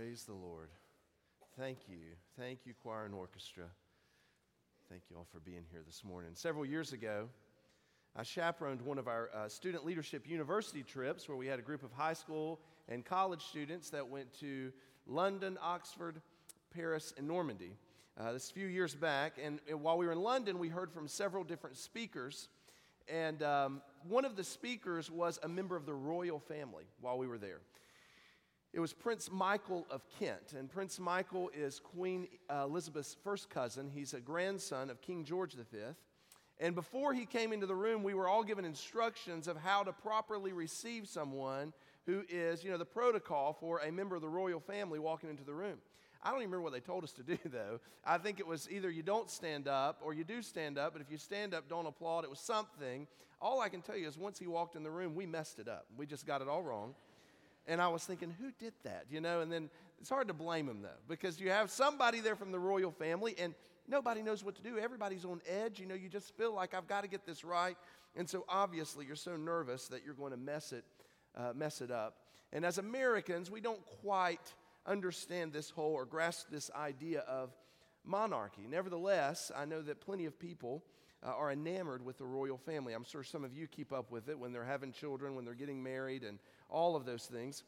Praise 0.00 0.24
the 0.24 0.32
Lord. 0.32 0.70
Thank 1.58 1.80
you. 1.86 1.98
Thank 2.38 2.60
you, 2.64 2.72
choir 2.82 3.04
and 3.04 3.14
orchestra. 3.14 3.64
Thank 4.88 5.02
you 5.10 5.16
all 5.18 5.26
for 5.30 5.40
being 5.40 5.66
here 5.70 5.82
this 5.84 6.02
morning. 6.04 6.30
Several 6.32 6.64
years 6.64 6.94
ago, 6.94 7.28
I 8.16 8.22
chaperoned 8.22 8.80
one 8.80 8.96
of 8.96 9.08
our 9.08 9.28
uh, 9.34 9.46
student 9.50 9.84
leadership 9.84 10.26
university 10.26 10.82
trips 10.82 11.28
where 11.28 11.36
we 11.36 11.46
had 11.46 11.58
a 11.58 11.62
group 11.62 11.82
of 11.82 11.92
high 11.92 12.14
school 12.14 12.60
and 12.88 13.04
college 13.04 13.42
students 13.42 13.90
that 13.90 14.08
went 14.08 14.32
to 14.40 14.72
London, 15.06 15.58
Oxford, 15.60 16.22
Paris, 16.72 17.12
and 17.18 17.28
Normandy. 17.28 17.76
Uh, 18.18 18.32
this 18.32 18.50
few 18.50 18.68
years 18.68 18.94
back, 18.94 19.34
and, 19.38 19.60
and, 19.68 19.82
while 19.82 19.98
we 19.98 20.06
were 20.06 20.12
in 20.12 20.22
London, 20.22 20.58
we 20.58 20.70
heard 20.70 20.90
from 20.90 21.08
several 21.08 21.44
different 21.44 21.76
speakers. 21.76 22.48
And 23.06 23.42
um, 23.42 23.82
one 24.08 24.24
of 24.24 24.34
the 24.34 24.44
speakers 24.44 25.10
was 25.10 25.38
a 25.42 25.48
member 25.48 25.76
of 25.76 25.84
the 25.84 25.92
royal 25.94 26.38
family 26.38 26.84
while 27.02 27.18
we 27.18 27.26
were 27.26 27.36
there. 27.36 27.60
It 28.72 28.80
was 28.80 28.92
Prince 28.92 29.30
Michael 29.32 29.86
of 29.90 30.02
Kent. 30.18 30.54
And 30.56 30.70
Prince 30.70 31.00
Michael 31.00 31.50
is 31.52 31.80
Queen 31.80 32.28
Elizabeth's 32.48 33.16
first 33.24 33.50
cousin. 33.50 33.90
He's 33.92 34.14
a 34.14 34.20
grandson 34.20 34.90
of 34.90 35.00
King 35.00 35.24
George 35.24 35.54
V. 35.54 35.78
And 36.60 36.74
before 36.74 37.12
he 37.14 37.26
came 37.26 37.52
into 37.52 37.66
the 37.66 37.74
room, 37.74 38.02
we 38.02 38.14
were 38.14 38.28
all 38.28 38.44
given 38.44 38.64
instructions 38.64 39.48
of 39.48 39.56
how 39.56 39.82
to 39.82 39.92
properly 39.92 40.52
receive 40.52 41.08
someone 41.08 41.72
who 42.06 42.22
is, 42.28 42.62
you 42.62 42.70
know, 42.70 42.76
the 42.76 42.84
protocol 42.84 43.56
for 43.58 43.78
a 43.78 43.90
member 43.90 44.14
of 44.14 44.22
the 44.22 44.28
royal 44.28 44.60
family 44.60 44.98
walking 44.98 45.30
into 45.30 45.42
the 45.42 45.54
room. 45.54 45.78
I 46.22 46.30
don't 46.30 46.40
even 46.40 46.50
remember 46.50 46.64
what 46.64 46.72
they 46.74 46.80
told 46.80 47.02
us 47.02 47.12
to 47.12 47.22
do, 47.22 47.38
though. 47.46 47.80
I 48.04 48.18
think 48.18 48.40
it 48.40 48.46
was 48.46 48.70
either 48.70 48.90
you 48.90 49.02
don't 49.02 49.30
stand 49.30 49.66
up 49.66 50.00
or 50.04 50.12
you 50.12 50.22
do 50.22 50.42
stand 50.42 50.78
up, 50.78 50.92
but 50.92 51.02
if 51.02 51.10
you 51.10 51.16
stand 51.16 51.54
up, 51.54 51.68
don't 51.68 51.86
applaud. 51.86 52.24
It 52.24 52.30
was 52.30 52.40
something. 52.40 53.06
All 53.40 53.60
I 53.60 53.68
can 53.70 53.80
tell 53.80 53.96
you 53.96 54.06
is 54.06 54.18
once 54.18 54.38
he 54.38 54.46
walked 54.46 54.76
in 54.76 54.82
the 54.82 54.90
room, 54.90 55.14
we 55.14 55.24
messed 55.24 55.58
it 55.58 55.66
up. 55.66 55.86
We 55.96 56.06
just 56.06 56.26
got 56.26 56.42
it 56.42 56.48
all 56.48 56.62
wrong. 56.62 56.94
And 57.66 57.80
I 57.80 57.88
was 57.88 58.04
thinking, 58.04 58.34
who 58.40 58.50
did 58.58 58.72
that? 58.84 59.06
You 59.10 59.20
know, 59.20 59.40
and 59.40 59.52
then 59.52 59.70
it's 60.00 60.08
hard 60.08 60.28
to 60.28 60.34
blame 60.34 60.66
them 60.66 60.82
though, 60.82 60.88
because 61.08 61.40
you 61.40 61.50
have 61.50 61.70
somebody 61.70 62.20
there 62.20 62.36
from 62.36 62.52
the 62.52 62.58
royal 62.58 62.90
family 62.90 63.34
and 63.38 63.54
nobody 63.86 64.22
knows 64.22 64.42
what 64.44 64.56
to 64.56 64.62
do. 64.62 64.78
Everybody's 64.78 65.24
on 65.24 65.40
edge. 65.46 65.78
You 65.78 65.86
know, 65.86 65.94
you 65.94 66.08
just 66.08 66.36
feel 66.36 66.54
like 66.54 66.74
I've 66.74 66.86
got 66.86 67.02
to 67.02 67.08
get 67.08 67.26
this 67.26 67.44
right. 67.44 67.76
And 68.16 68.28
so 68.28 68.44
obviously 68.48 69.06
you're 69.06 69.16
so 69.16 69.36
nervous 69.36 69.88
that 69.88 70.04
you're 70.04 70.14
going 70.14 70.32
to 70.32 70.38
mess 70.38 70.72
it, 70.72 70.84
uh, 71.36 71.52
mess 71.54 71.80
it 71.80 71.90
up. 71.90 72.16
And 72.52 72.64
as 72.64 72.78
Americans, 72.78 73.50
we 73.50 73.60
don't 73.60 73.84
quite 74.02 74.52
understand 74.86 75.52
this 75.52 75.70
whole 75.70 75.92
or 75.92 76.04
grasp 76.04 76.46
this 76.50 76.70
idea 76.74 77.20
of 77.20 77.50
monarchy. 78.04 78.62
Nevertheless, 78.68 79.52
I 79.54 79.66
know 79.66 79.82
that 79.82 80.00
plenty 80.00 80.24
of 80.24 80.38
people 80.38 80.82
uh, 81.24 81.28
are 81.28 81.52
enamored 81.52 82.04
with 82.04 82.18
the 82.18 82.24
royal 82.24 82.58
family. 82.58 82.92
I'm 82.92 83.04
sure 83.04 83.22
some 83.22 83.44
of 83.44 83.54
you 83.54 83.66
keep 83.66 83.92
up 83.92 84.10
with 84.10 84.28
it 84.28 84.38
when 84.38 84.52
they're 84.52 84.64
having 84.64 84.92
children, 84.92 85.34
when 85.34 85.44
they're 85.44 85.54
getting 85.54 85.82
married, 85.82 86.22
and 86.22 86.38
all 86.68 86.96
of 86.96 87.04
those 87.04 87.24
things. 87.24 87.62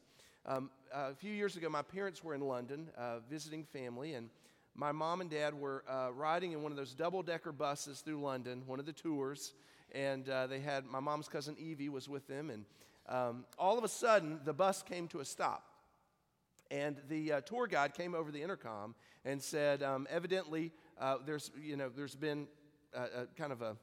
Um, 0.45 0.69
uh, 0.93 1.09
a 1.11 1.15
few 1.15 1.31
years 1.31 1.55
ago, 1.55 1.69
my 1.69 1.81
parents 1.81 2.23
were 2.23 2.35
in 2.35 2.41
London 2.41 2.89
uh, 2.97 3.19
visiting 3.29 3.63
family, 3.63 4.13
and 4.13 4.29
my 4.75 4.91
mom 4.91 5.21
and 5.21 5.29
dad 5.29 5.53
were 5.53 5.83
uh, 5.87 6.11
riding 6.11 6.51
in 6.51 6.63
one 6.63 6.71
of 6.71 6.77
those 6.77 6.93
double 6.93 7.21
decker 7.23 7.51
buses 7.51 8.01
through 8.01 8.21
London, 8.21 8.63
one 8.65 8.79
of 8.79 8.85
the 8.85 8.93
tours, 8.93 9.53
and 9.93 10.27
uh, 10.27 10.47
they 10.47 10.59
had 10.59 10.85
my 10.85 10.99
mom's 10.99 11.27
cousin 11.27 11.55
Evie 11.59 11.89
was 11.89 12.09
with 12.09 12.27
them, 12.27 12.49
and 12.49 12.65
um, 13.07 13.45
all 13.57 13.77
of 13.77 13.83
a 13.83 13.87
sudden 13.87 14.39
the 14.43 14.53
bus 14.53 14.81
came 14.81 15.07
to 15.09 15.19
a 15.19 15.25
stop. 15.25 15.63
And 16.71 16.97
the 17.07 17.33
uh, 17.33 17.41
tour 17.41 17.67
guide 17.67 17.93
came 17.93 18.15
over 18.15 18.31
the 18.31 18.41
intercom 18.41 18.95
and 19.25 19.39
said, 19.39 19.83
um, 19.83 20.07
evidently, 20.09 20.71
uh, 20.99 21.17
there's, 21.23 21.51
you 21.61 21.77
know, 21.77 21.89
there's 21.95 22.15
been 22.15 22.47
a 22.95 23.27
kind 23.37 23.51
of 23.51 23.61
a, 23.61 23.75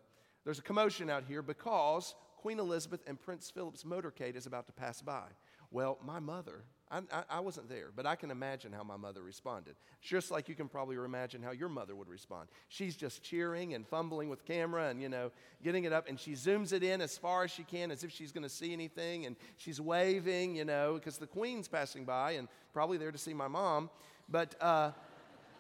there's 0.45 0.59
a 0.59 0.63
commotion 0.63 1.11
out 1.11 1.25
here 1.27 1.43
because 1.43 2.15
Queen 2.37 2.59
Elizabeth 2.59 3.01
and 3.07 3.21
Prince 3.21 3.51
Philip's 3.51 3.85
motorcade 3.85 4.37
is 4.37 4.47
about 4.47 4.67
to 4.67 4.73
pass 4.73 5.03
by. 5.03 5.25
Well, 5.71 5.99
my 6.05 6.19
mother, 6.19 6.65
I, 6.91 6.99
I, 7.13 7.23
I, 7.31 7.41
wasn't 7.41 7.69
there, 7.69 7.91
but 7.95 8.05
I 8.05 8.17
can 8.17 8.33
imagine 8.33 8.73
how 8.73 8.83
my 8.83 8.97
mother 8.97 9.23
responded. 9.23 9.77
Just 10.01 10.33
like 10.33 10.49
you 10.49 10.57
can 10.57 10.67
probably 10.67 10.97
imagine 10.97 11.43
how 11.43 11.53
your 11.53 11.69
mother 11.69 11.95
would 11.95 12.09
respond. 12.09 12.49
She's 12.69 12.97
just 12.97 13.23
cheering 13.23 13.75
and 13.75 13.87
fumbling 13.87 14.29
with 14.29 14.45
camera 14.45 14.89
and, 14.89 15.01
you 15.01 15.09
know, 15.09 15.31
getting 15.63 15.85
it 15.85 15.93
up, 15.93 16.09
and 16.09 16.19
she 16.19 16.33
zooms 16.33 16.73
it 16.73 16.83
in 16.83 17.01
as 17.01 17.17
far 17.17 17.45
as 17.45 17.53
she 17.53 17.63
can 17.63 17.93
as 17.93 18.03
if 18.03 18.11
she's 18.11 18.33
going 18.33 18.43
to 18.43 18.49
see 18.49 18.73
anything, 18.73 19.27
and 19.27 19.37
she's 19.57 19.81
waving, 19.81 20.57
you 20.57 20.65
know, 20.65 20.95
because 20.95 21.19
the 21.19 21.27
queen's 21.27 21.69
passing 21.69 22.05
by 22.05 22.33
and 22.33 22.49
probably 22.73 22.99
there 22.99 23.13
to 23.13 23.19
see 23.19 23.35
my 23.35 23.49
mom. 23.49 23.91
But, 24.29 24.57
uh, 24.61 24.91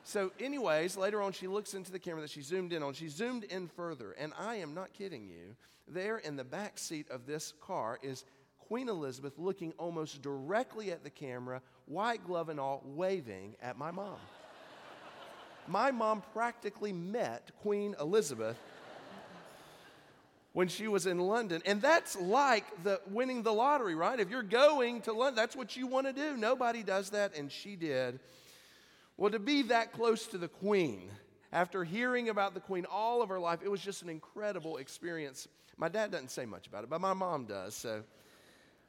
so, 0.04 0.32
anyways, 0.40 0.96
later 0.96 1.20
on, 1.20 1.32
she 1.32 1.46
looks 1.46 1.74
into 1.74 1.92
the 1.92 1.98
camera 1.98 2.22
that 2.22 2.30
she 2.30 2.42
zoomed 2.42 2.72
in 2.72 2.82
on. 2.82 2.94
She 2.94 3.08
zoomed 3.08 3.44
in 3.44 3.68
further, 3.68 4.12
and 4.12 4.32
I 4.38 4.56
am 4.56 4.74
not 4.74 4.92
kidding 4.92 5.28
you. 5.28 5.56
There 5.86 6.18
in 6.18 6.36
the 6.36 6.44
back 6.44 6.78
seat 6.78 7.10
of 7.10 7.26
this 7.26 7.52
car 7.60 7.98
is 8.02 8.24
Queen 8.58 8.88
Elizabeth 8.88 9.34
looking 9.36 9.72
almost 9.78 10.22
directly 10.22 10.92
at 10.92 11.02
the 11.02 11.10
camera, 11.10 11.60
white 11.86 12.24
glove 12.24 12.48
and 12.48 12.60
all, 12.60 12.82
waving 12.84 13.56
at 13.60 13.76
my 13.76 13.90
mom. 13.90 14.16
my 15.66 15.90
mom 15.90 16.22
practically 16.32 16.92
met 16.92 17.50
Queen 17.62 17.94
Elizabeth 18.00 18.56
when 20.52 20.68
she 20.68 20.88
was 20.88 21.06
in 21.06 21.18
London. 21.18 21.62
And 21.66 21.80
that's 21.80 22.16
like 22.16 22.64
the 22.82 23.00
winning 23.10 23.42
the 23.42 23.52
lottery, 23.52 23.94
right? 23.94 24.18
If 24.18 24.30
you're 24.30 24.42
going 24.42 25.02
to 25.02 25.12
London, 25.12 25.36
that's 25.36 25.56
what 25.56 25.76
you 25.76 25.86
want 25.86 26.06
to 26.06 26.12
do. 26.12 26.36
Nobody 26.36 26.82
does 26.82 27.10
that, 27.10 27.36
and 27.36 27.50
she 27.50 27.76
did. 27.76 28.20
Well, 29.20 29.30
to 29.32 29.38
be 29.38 29.60
that 29.64 29.92
close 29.92 30.26
to 30.28 30.38
the 30.38 30.48
Queen, 30.48 31.10
after 31.52 31.84
hearing 31.84 32.30
about 32.30 32.54
the 32.54 32.60
Queen 32.60 32.86
all 32.90 33.20
of 33.20 33.28
her 33.28 33.38
life, 33.38 33.58
it 33.62 33.70
was 33.70 33.82
just 33.82 34.00
an 34.00 34.08
incredible 34.08 34.78
experience. 34.78 35.46
My 35.76 35.90
dad 35.90 36.10
doesn't 36.10 36.30
say 36.30 36.46
much 36.46 36.66
about 36.66 36.84
it, 36.84 36.88
but 36.88 37.02
my 37.02 37.12
mom 37.12 37.44
does. 37.44 37.74
So, 37.74 38.02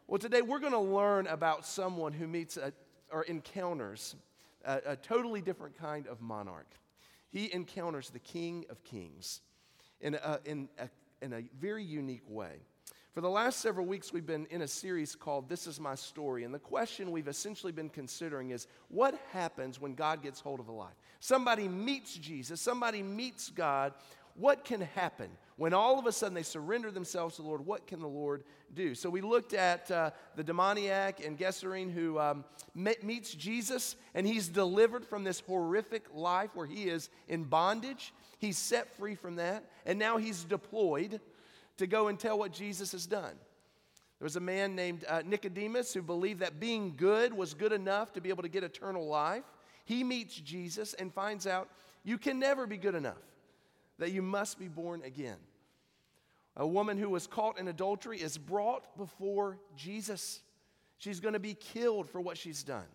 well, 0.07 0.19
today 0.19 0.41
we're 0.41 0.59
going 0.59 0.71
to 0.71 0.79
learn 0.79 1.27
about 1.27 1.65
someone 1.65 2.13
who 2.13 2.27
meets 2.27 2.55
a, 2.55 2.71
or 3.11 3.23
encounters 3.23 4.15
a, 4.63 4.79
a 4.85 4.95
totally 4.95 5.41
different 5.41 5.77
kind 5.77 6.07
of 6.07 6.21
monarch. 6.21 6.71
He 7.29 7.53
encounters 7.53 8.09
the 8.09 8.19
King 8.19 8.63
of 8.69 8.81
Kings 8.85 9.41
in 9.99 10.15
a, 10.15 10.39
in 10.45 10.69
a, 10.79 10.89
in 11.21 11.33
a 11.33 11.41
very 11.59 11.83
unique 11.83 12.23
way. 12.29 12.53
For 13.13 13.19
the 13.19 13.29
last 13.29 13.59
several 13.59 13.85
weeks, 13.85 14.13
we've 14.13 14.25
been 14.25 14.47
in 14.51 14.61
a 14.61 14.67
series 14.67 15.15
called 15.15 15.49
This 15.49 15.67
Is 15.67 15.81
My 15.81 15.95
Story. 15.95 16.45
And 16.45 16.53
the 16.53 16.59
question 16.59 17.11
we've 17.11 17.27
essentially 17.27 17.73
been 17.73 17.89
considering 17.89 18.51
is 18.51 18.67
what 18.87 19.19
happens 19.33 19.81
when 19.81 19.95
God 19.95 20.23
gets 20.23 20.39
hold 20.39 20.61
of 20.61 20.69
a 20.69 20.71
life? 20.71 20.95
Somebody 21.19 21.67
meets 21.67 22.15
Jesus, 22.15 22.61
somebody 22.61 23.03
meets 23.03 23.49
God. 23.49 23.93
What 24.35 24.63
can 24.63 24.79
happen 24.79 25.29
when 25.57 25.73
all 25.73 25.99
of 25.99 26.05
a 26.05 26.13
sudden 26.13 26.33
they 26.33 26.41
surrender 26.41 26.89
themselves 26.89 27.35
to 27.35 27.41
the 27.41 27.49
Lord? 27.49 27.65
What 27.65 27.85
can 27.85 27.99
the 27.99 28.07
Lord 28.07 28.45
do? 28.73 28.95
So 28.95 29.09
we 29.09 29.19
looked 29.19 29.53
at 29.53 29.91
uh, 29.91 30.11
the 30.37 30.43
demoniac 30.45 31.19
in 31.19 31.35
Gerasene 31.35 31.91
who 31.91 32.17
um, 32.17 32.45
meets 32.73 33.33
Jesus, 33.33 33.97
and 34.15 34.25
he's 34.25 34.47
delivered 34.47 35.05
from 35.05 35.25
this 35.25 35.41
horrific 35.41 36.05
life 36.13 36.51
where 36.53 36.65
he 36.65 36.85
is 36.85 37.09
in 37.27 37.43
bondage. 37.43 38.13
He's 38.39 38.57
set 38.57 38.95
free 38.95 39.15
from 39.15 39.35
that, 39.35 39.65
and 39.85 39.99
now 39.99 40.15
he's 40.15 40.45
deployed 40.45 41.19
to 41.77 41.87
go 41.87 42.07
and 42.07 42.19
tell 42.19 42.37
what 42.37 42.51
Jesus 42.51 42.91
has 42.91 43.05
done. 43.05 43.35
There 44.19 44.25
was 44.25 44.35
a 44.35 44.39
man 44.39 44.75
named 44.75 45.03
uh, 45.07 45.23
Nicodemus 45.25 45.93
who 45.93 46.03
believed 46.03 46.41
that 46.41 46.59
being 46.59 46.93
good 46.95 47.33
was 47.33 47.55
good 47.55 47.71
enough 47.71 48.13
to 48.13 48.21
be 48.21 48.29
able 48.29 48.43
to 48.43 48.49
get 48.49 48.63
eternal 48.63 49.07
life. 49.07 49.43
He 49.85 50.03
meets 50.03 50.35
Jesus 50.35 50.93
and 50.93 51.11
finds 51.11 51.47
out 51.47 51.69
you 52.03 52.17
can 52.17 52.39
never 52.39 52.67
be 52.67 52.77
good 52.77 52.95
enough, 52.95 53.21
that 53.97 54.11
you 54.11 54.21
must 54.21 54.59
be 54.59 54.67
born 54.67 55.01
again. 55.03 55.37
A 56.57 56.67
woman 56.67 56.97
who 56.97 57.09
was 57.09 57.27
caught 57.27 57.59
in 57.59 57.67
adultery 57.67 58.19
is 58.19 58.37
brought 58.37 58.95
before 58.97 59.57
Jesus. 59.75 60.41
She's 60.97 61.19
going 61.19 61.33
to 61.33 61.39
be 61.39 61.53
killed 61.53 62.09
for 62.09 62.21
what 62.21 62.37
she's 62.37 62.61
done. 62.61 62.87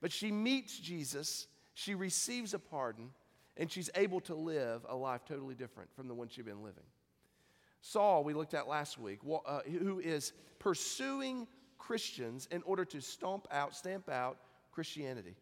But 0.00 0.12
she 0.12 0.30
meets 0.30 0.78
Jesus, 0.78 1.48
she 1.74 1.94
receives 1.94 2.54
a 2.54 2.58
pardon, 2.58 3.10
and 3.56 3.70
she's 3.70 3.90
able 3.94 4.20
to 4.20 4.34
live 4.34 4.84
a 4.88 4.94
life 4.94 5.24
totally 5.26 5.54
different 5.54 5.88
from 5.96 6.06
the 6.06 6.14
one 6.14 6.28
she'd 6.28 6.44
been 6.44 6.62
living. 6.62 6.84
Saul, 7.88 8.24
we 8.24 8.34
looked 8.34 8.54
at 8.54 8.66
last 8.66 8.98
week, 8.98 9.20
uh, 9.46 9.60
who 9.62 10.00
is 10.00 10.32
pursuing 10.58 11.46
Christians 11.78 12.48
in 12.50 12.62
order 12.64 12.84
to 12.86 13.00
stomp 13.00 13.46
out, 13.52 13.76
stamp 13.76 14.08
out 14.08 14.38
Christianity. 14.72 15.36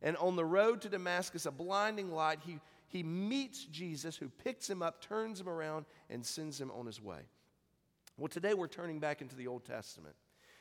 And 0.00 0.16
on 0.16 0.34
the 0.34 0.46
road 0.46 0.80
to 0.82 0.88
Damascus, 0.88 1.44
a 1.44 1.50
blinding 1.50 2.10
light, 2.10 2.38
he, 2.46 2.58
he 2.88 3.02
meets 3.02 3.66
Jesus, 3.66 4.16
who 4.16 4.30
picks 4.30 4.68
him 4.68 4.80
up, 4.80 5.02
turns 5.02 5.38
him 5.40 5.48
around, 5.48 5.84
and 6.08 6.24
sends 6.24 6.58
him 6.58 6.70
on 6.70 6.86
his 6.86 7.02
way. 7.02 7.20
Well, 8.16 8.28
today 8.28 8.54
we're 8.54 8.66
turning 8.66 8.98
back 8.98 9.20
into 9.20 9.36
the 9.36 9.46
Old 9.46 9.66
Testament 9.66 10.14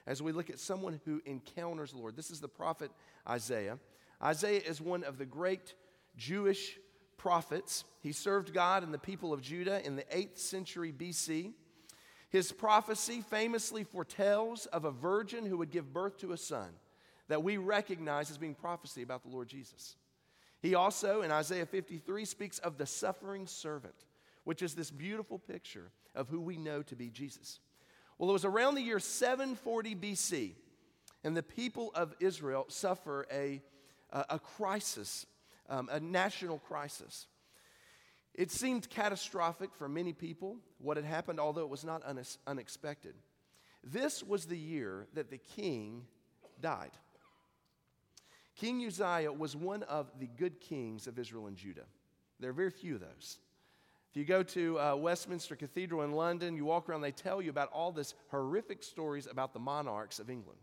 as 0.05 0.21
we 0.21 0.33
look 0.33 0.49
at 0.49 0.59
someone 0.59 0.99
who 1.05 1.21
encounters 1.25 1.91
the 1.91 1.99
Lord. 1.99 2.17
This 2.17 2.31
is 2.31 2.41
the 2.41 2.49
prophet 2.49 2.91
Isaiah. 3.29 3.79
Isaiah 4.21 4.61
is 4.65 4.81
one 4.81 5.05
of 5.05 5.17
the 5.17 5.25
great 5.25 5.73
Jewish 6.17 6.77
prophets. 7.18 7.83
He 8.01 8.12
served 8.12 8.54
God 8.54 8.83
and 8.83 8.94
the 8.94 9.00
people 9.00 9.33
of 9.33 9.42
Judah 9.42 9.86
in 9.86 9.95
the 9.95 10.04
8th 10.04 10.38
century 10.38 10.92
BC. 10.92 11.54
His 12.30 12.51
prophecy 12.51 13.21
famously 13.21 13.83
foretells 13.83 14.65
of 14.68 14.86
a 14.86 14.92
virgin 14.92 15.45
who 15.45 15.57
would 15.57 15.71
give 15.71 15.94
birth 15.94 16.18
to 16.19 16.31
a 16.31 16.38
son 16.38 16.69
that 17.27 17.44
we 17.44 17.57
recognize 17.57 18.30
as 18.30 18.38
being 18.38 18.56
prophecy 18.56 19.01
about 19.01 19.24
the 19.24 19.30
Lord 19.30 19.48
Jesus. 19.48 19.95
He 20.62 20.75
also, 20.75 21.21
in 21.21 21.31
Isaiah 21.31 21.65
53, 21.65 22.25
speaks 22.25 22.60
of 22.60 22.77
the 22.77 22.86
suffering 22.86 23.48
servant, 23.48 23.95
which 24.44 24.62
is 24.62 24.75
this 24.75 24.92
beautiful 24.92 25.38
picture 25.39 25.92
of 26.15 26.30
who 26.30 26.42
we 26.42 26.57
know 26.57 26.81
to 26.83 26.95
be 26.95 27.10
Jesus. 27.10 27.60
Well, 28.18 28.30
it 28.30 28.33
was 28.33 28.45
around 28.45 28.75
the 28.75 28.81
year 28.81 29.00
740 29.00 29.95
BC 29.95 30.54
and 31.24 31.36
the 31.36 31.44
people 31.44 31.92
of 31.95 32.13
Israel 32.19 32.65
suffer 32.68 33.25
a, 33.31 33.62
a, 34.12 34.39
crisis, 34.39 35.25
um, 35.69 35.89
a 35.92 36.00
national 36.00 36.60
crisis. 36.60 37.27
It 38.33 38.51
seemed 38.51 38.89
catastrophic 38.89 39.75
for 39.75 39.88
many 39.88 40.13
people 40.13 40.57
what 40.80 40.98
had 40.98 41.06
happened, 41.06 41.39
although 41.39 41.62
it 41.62 41.69
was 41.69 41.83
not 41.83 42.01
unexpected. 42.48 43.15
This 43.83 44.24
was 44.24 44.45
the 44.45 44.57
year 44.57 45.07
that 45.13 45.30
the 45.30 45.38
king 45.38 46.06
died. 46.62 46.92
King 48.56 48.86
Uzziah 48.86 49.31
was 49.31 49.56
one 49.56 49.83
of 49.83 50.12
the 50.19 50.27
good 50.27 50.60
kings 50.62 51.07
of 51.07 51.19
Israel 51.19 51.48
and 51.48 51.57
Judah. 51.57 51.86
There 52.39 52.50
are 52.50 52.54
very 52.54 52.71
few 52.71 52.95
of 52.95 53.01
those. 53.01 53.39
If 54.12 54.18
you 54.18 54.25
go 54.25 54.44
to 54.44 54.80
uh, 54.80 54.95
Westminster 54.95 55.56
Cathedral 55.56 56.04
in 56.04 56.12
London, 56.12 56.56
you 56.56 56.65
walk 56.65 56.88
around, 56.88 57.01
they 57.01 57.12
tell 57.12 57.42
you 57.42 57.50
about 57.50 57.71
all 57.71 57.92
this 57.92 58.13
horrific 58.30 58.83
stories 58.83 59.27
about 59.27 59.54
the 59.54 59.60
monarchs 59.60 60.19
of 60.19 60.30
England. 60.30 60.60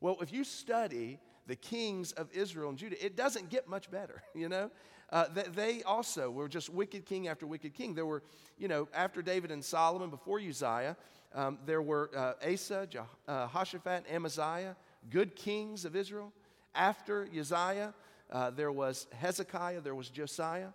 Well, 0.00 0.16
if 0.20 0.32
you 0.32 0.44
study 0.44 1.18
the 1.46 1.56
kings 1.56 2.12
of 2.12 2.28
Israel 2.32 2.70
and 2.70 2.78
Judah, 2.78 3.04
it 3.04 3.16
doesn't 3.16 3.50
get 3.50 3.68
much 3.68 3.90
better, 3.90 4.22
you 4.34 4.48
know? 4.48 4.70
Uh, 5.10 5.26
they 5.54 5.82
also 5.84 6.30
were 6.30 6.48
just 6.48 6.68
wicked 6.68 7.06
king 7.06 7.28
after 7.28 7.46
wicked 7.46 7.74
king. 7.74 7.94
There 7.94 8.06
were, 8.06 8.24
you 8.58 8.66
know, 8.66 8.88
after 8.92 9.22
David 9.22 9.52
and 9.52 9.64
Solomon, 9.64 10.10
before 10.10 10.40
Uzziah, 10.40 10.96
um, 11.32 11.58
there 11.64 11.82
were 11.82 12.10
uh, 12.16 12.32
Asa, 12.44 12.88
Jehoshaphat, 12.90 14.04
uh, 14.10 14.12
Amaziah, 14.12 14.74
good 15.10 15.36
kings 15.36 15.84
of 15.84 15.94
Israel. 15.94 16.32
After 16.74 17.28
Uzziah, 17.38 17.94
uh, 18.32 18.50
there 18.50 18.72
was 18.72 19.06
Hezekiah, 19.12 19.80
there 19.80 19.94
was 19.94 20.08
Josiah. 20.08 20.70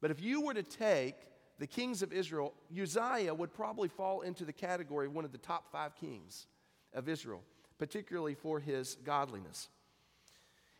But 0.00 0.10
if 0.10 0.22
you 0.22 0.40
were 0.40 0.54
to 0.54 0.62
take 0.62 1.16
the 1.58 1.66
kings 1.66 2.02
of 2.02 2.12
Israel, 2.12 2.54
Uzziah 2.76 3.34
would 3.34 3.52
probably 3.52 3.88
fall 3.88 4.22
into 4.22 4.44
the 4.44 4.52
category 4.52 5.06
of 5.06 5.14
one 5.14 5.24
of 5.24 5.32
the 5.32 5.38
top 5.38 5.70
five 5.70 5.94
kings 5.96 6.46
of 6.94 7.08
Israel, 7.08 7.42
particularly 7.78 8.34
for 8.34 8.58
his 8.58 8.96
godliness. 9.04 9.68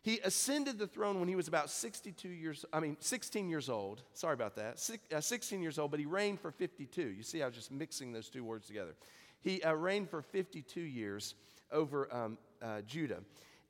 He 0.02 0.18
ascended 0.24 0.78
the 0.78 0.88
throne 0.88 1.20
when 1.20 1.28
he 1.28 1.36
was 1.36 1.46
about 1.46 1.70
62 1.70 2.28
years, 2.28 2.64
I 2.72 2.80
mean, 2.80 2.96
16 2.98 3.48
years 3.48 3.68
old. 3.68 4.02
Sorry 4.14 4.34
about 4.34 4.56
that. 4.56 4.80
Six, 4.80 5.02
uh, 5.14 5.20
16 5.20 5.62
years 5.62 5.78
old, 5.78 5.92
but 5.92 6.00
he 6.00 6.06
reigned 6.06 6.40
for 6.40 6.50
52. 6.50 7.00
You 7.00 7.22
see, 7.22 7.40
I 7.40 7.46
was 7.46 7.54
just 7.54 7.70
mixing 7.70 8.12
those 8.12 8.28
two 8.28 8.42
words 8.42 8.66
together. 8.66 8.94
He 9.40 9.62
uh, 9.62 9.74
reigned 9.74 10.10
for 10.10 10.20
52 10.20 10.80
years 10.80 11.36
over 11.70 12.12
um, 12.12 12.38
uh, 12.60 12.80
Judah. 12.82 13.20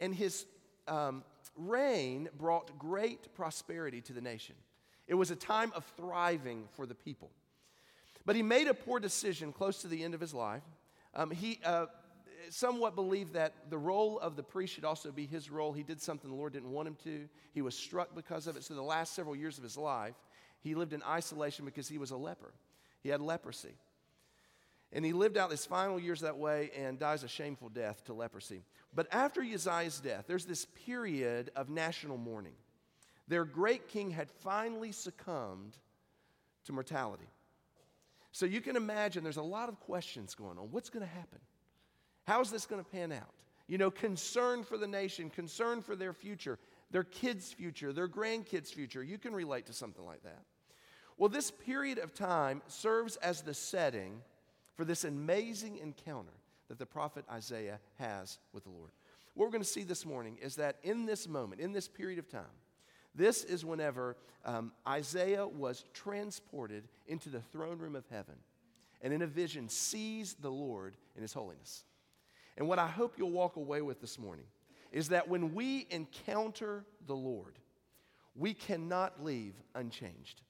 And 0.01 0.15
his 0.15 0.47
um, 0.89 1.23
reign 1.55 2.31
brought 2.39 2.79
great 2.79 3.35
prosperity 3.35 4.01
to 4.01 4.15
the 4.15 4.23
nation. 4.23 4.55
It 5.07 5.15
was 5.15 5.31
a 5.31 5.37
time 5.37 5.71
of 5.75 5.85
thriving 5.97 6.65
for 6.73 6.87
the 6.87 6.95
people. 6.95 7.31
But 8.25 8.37
he 8.37 8.43
made 8.43 8.69
a 8.69 8.75
poor 8.75 9.01
decision 9.01 9.53
close 9.53 9.83
to 9.83 9.89
the 9.89 10.03
end 10.03 10.15
of 10.15 10.21
his 10.21 10.33
life. 10.33 10.63
Um, 11.15 11.31
he 11.31 11.61
uh, 11.65 11.87
somewhat 12.51 12.95
believe 12.95 13.33
that 13.33 13.71
the 13.71 13.79
role 13.79 14.19
of 14.19 14.37
the 14.37 14.43
priest 14.43 14.75
should 14.75 14.85
also 14.85 15.11
be 15.11 15.27
his 15.27 15.51
role. 15.51 15.73
He 15.73 15.83
did 15.83 16.01
something 16.01 16.31
the 16.31 16.37
Lord 16.37 16.53
didn't 16.53 16.71
want 16.71 16.89
him 16.89 16.97
to. 17.05 17.29
He 17.53 17.63
was 17.63 17.75
struck 17.75 18.15
because 18.15 18.47
of 18.47 18.57
it. 18.57 18.65
So, 18.65 18.75
the 18.75 18.83
last 18.83 19.15
several 19.15 19.37
years 19.37 19.59
of 19.59 19.65
his 19.65 19.77
life, 19.77 20.15
he 20.61 20.75
lived 20.75 20.93
in 20.93 21.03
isolation 21.03 21.65
because 21.65 21.89
he 21.89 21.99
was 21.99 22.11
a 22.11 22.17
leper. 22.17 22.53
He 23.03 23.09
had 23.09 23.21
leprosy. 23.21 23.75
And 24.93 25.05
he 25.05 25.13
lived 25.13 25.39
out 25.39 25.51
his 25.51 25.65
final 25.65 25.99
years 25.99 26.21
that 26.21 26.37
way 26.37 26.71
and 26.77 26.99
dies 26.99 27.23
a 27.23 27.29
shameful 27.29 27.71
death 27.71 28.05
to 28.05 28.13
leprosy. 28.13 28.63
But 28.95 29.09
after 29.11 29.41
Uzziah's 29.43 30.01
death, 30.01 30.27
there's 30.29 30.45
this 30.45 30.67
period 30.87 31.51
of 31.57 31.71
national 31.71 32.19
mourning. 32.19 32.55
Their 33.27 33.47
great 33.47 33.89
king 33.89 34.11
had 34.11 34.31
finally 34.31 34.93
succumbed 34.93 35.79
to 36.67 36.73
mortality. 36.73 37.29
So 38.33 38.47
you 38.47 38.61
can 38.61 38.77
imagine 38.77 39.23
there's 39.23 39.37
a 39.37 39.43
lot 39.43 39.69
of 39.69 39.81
questions 39.81 40.35
going 40.35 40.59
on. 40.59 40.71
What's 40.71 40.91
going 40.91 41.07
to 41.07 41.13
happen? 41.13 41.39
How's 42.33 42.51
this 42.51 42.65
going 42.65 42.83
to 42.83 42.91
pan 42.91 43.13
out? 43.13 43.29
You 43.67 43.77
know, 43.77 43.91
concern 43.91 44.65
for 44.65 44.79
the 44.79 44.87
nation, 44.87 45.29
concern 45.29 45.83
for 45.83 45.95
their 45.95 46.15
future, 46.15 46.59
their 46.91 47.05
kids' 47.05 47.53
future, 47.53 47.93
their 47.93 48.09
grandkids' 48.09 48.73
future. 48.73 49.03
You 49.03 49.19
can 49.19 49.35
relate 49.35 49.67
to 49.67 49.75
something 49.75 50.03
like 50.07 50.23
that. 50.23 50.41
Well, 51.19 51.29
this 51.29 51.51
period 51.51 51.99
of 51.99 52.15
time 52.15 52.63
serves 52.69 53.17
as 53.17 53.43
the 53.43 53.53
setting 53.53 54.23
for 54.77 54.87
this 54.87 55.05
amazing 55.05 55.77
encounter 55.77 56.33
that 56.69 56.79
the 56.79 56.87
prophet 56.87 57.27
Isaiah 57.31 57.81
has 57.99 58.39
with 58.55 58.65
the 58.65 58.71
Lord. 58.71 58.93
What 59.35 59.45
we're 59.45 59.53
going 59.53 59.63
to 59.63 59.69
see 59.69 59.83
this 59.83 60.07
morning 60.07 60.39
is 60.41 60.57
that 60.57 60.77
in 60.83 61.05
this 61.05 61.29
moment, 61.29 61.61
in 61.61 61.73
this 61.73 61.87
period 61.87 62.19
of 62.19 62.31
time, 62.31 62.57
this 63.15 63.45
is 63.45 63.63
whenever 63.63 64.17
um, 64.47 64.73
Isaiah 64.89 65.47
was 65.47 65.85
transported 65.93 66.89
into 67.07 67.29
the 67.29 67.43
throne 67.43 67.77
room 67.77 67.95
of 67.95 68.07
heaven 68.11 68.37
and 69.03 69.13
in 69.13 69.21
a 69.21 69.27
vision 69.27 69.69
sees 69.69 70.33
the 70.33 70.51
Lord 70.51 70.97
in 71.15 71.21
his 71.21 71.35
holiness. 71.35 71.85
And 72.57 72.69
what 72.69 72.79
I 72.79 72.87
hope 72.87 73.15
you'll 73.17 73.31
walk 73.31 73.57
away 73.57 73.83
with 73.83 74.01
this 74.01 74.19
morning 74.19 74.45
is 74.91 75.09
that 75.09 75.29
when 75.29 75.55
we 75.55 75.87
encounter 75.91 76.85
the 77.07 77.17
Lord, 77.17 77.59
we 78.35 78.55
cannot 78.55 79.25
leave 79.25 79.55
unchanged. 79.75 80.43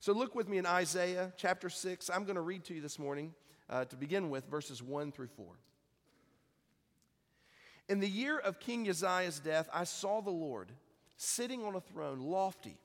So 0.00 0.12
look 0.12 0.34
with 0.34 0.48
me 0.48 0.58
in 0.58 0.66
Isaiah 0.66 1.32
chapter 1.36 1.68
6. 1.68 2.10
I'm 2.10 2.24
going 2.24 2.36
to 2.36 2.40
read 2.40 2.64
to 2.64 2.74
you 2.74 2.80
this 2.80 2.98
morning 2.98 3.34
uh, 3.68 3.84
to 3.84 3.96
begin 3.96 4.30
with 4.30 4.46
verses 4.46 4.82
1 4.82 5.12
through 5.12 5.28
4. 5.28 5.46
In 7.88 8.00
the 8.00 8.08
year 8.08 8.38
of 8.38 8.60
King 8.60 8.88
Uzziah's 8.88 9.40
death, 9.40 9.68
I 9.72 9.84
saw 9.84 10.20
the 10.20 10.30
Lord 10.30 10.72
sitting 11.16 11.64
on 11.64 11.74
a 11.74 11.80
throne, 11.80 12.20
lofty 12.20 12.78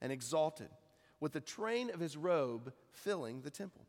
and 0.00 0.10
exalted, 0.10 0.68
with 1.20 1.32
the 1.32 1.40
train 1.40 1.90
of 1.90 2.00
his 2.00 2.16
robe 2.16 2.72
filling 2.90 3.42
the 3.42 3.50
temple. 3.50 3.86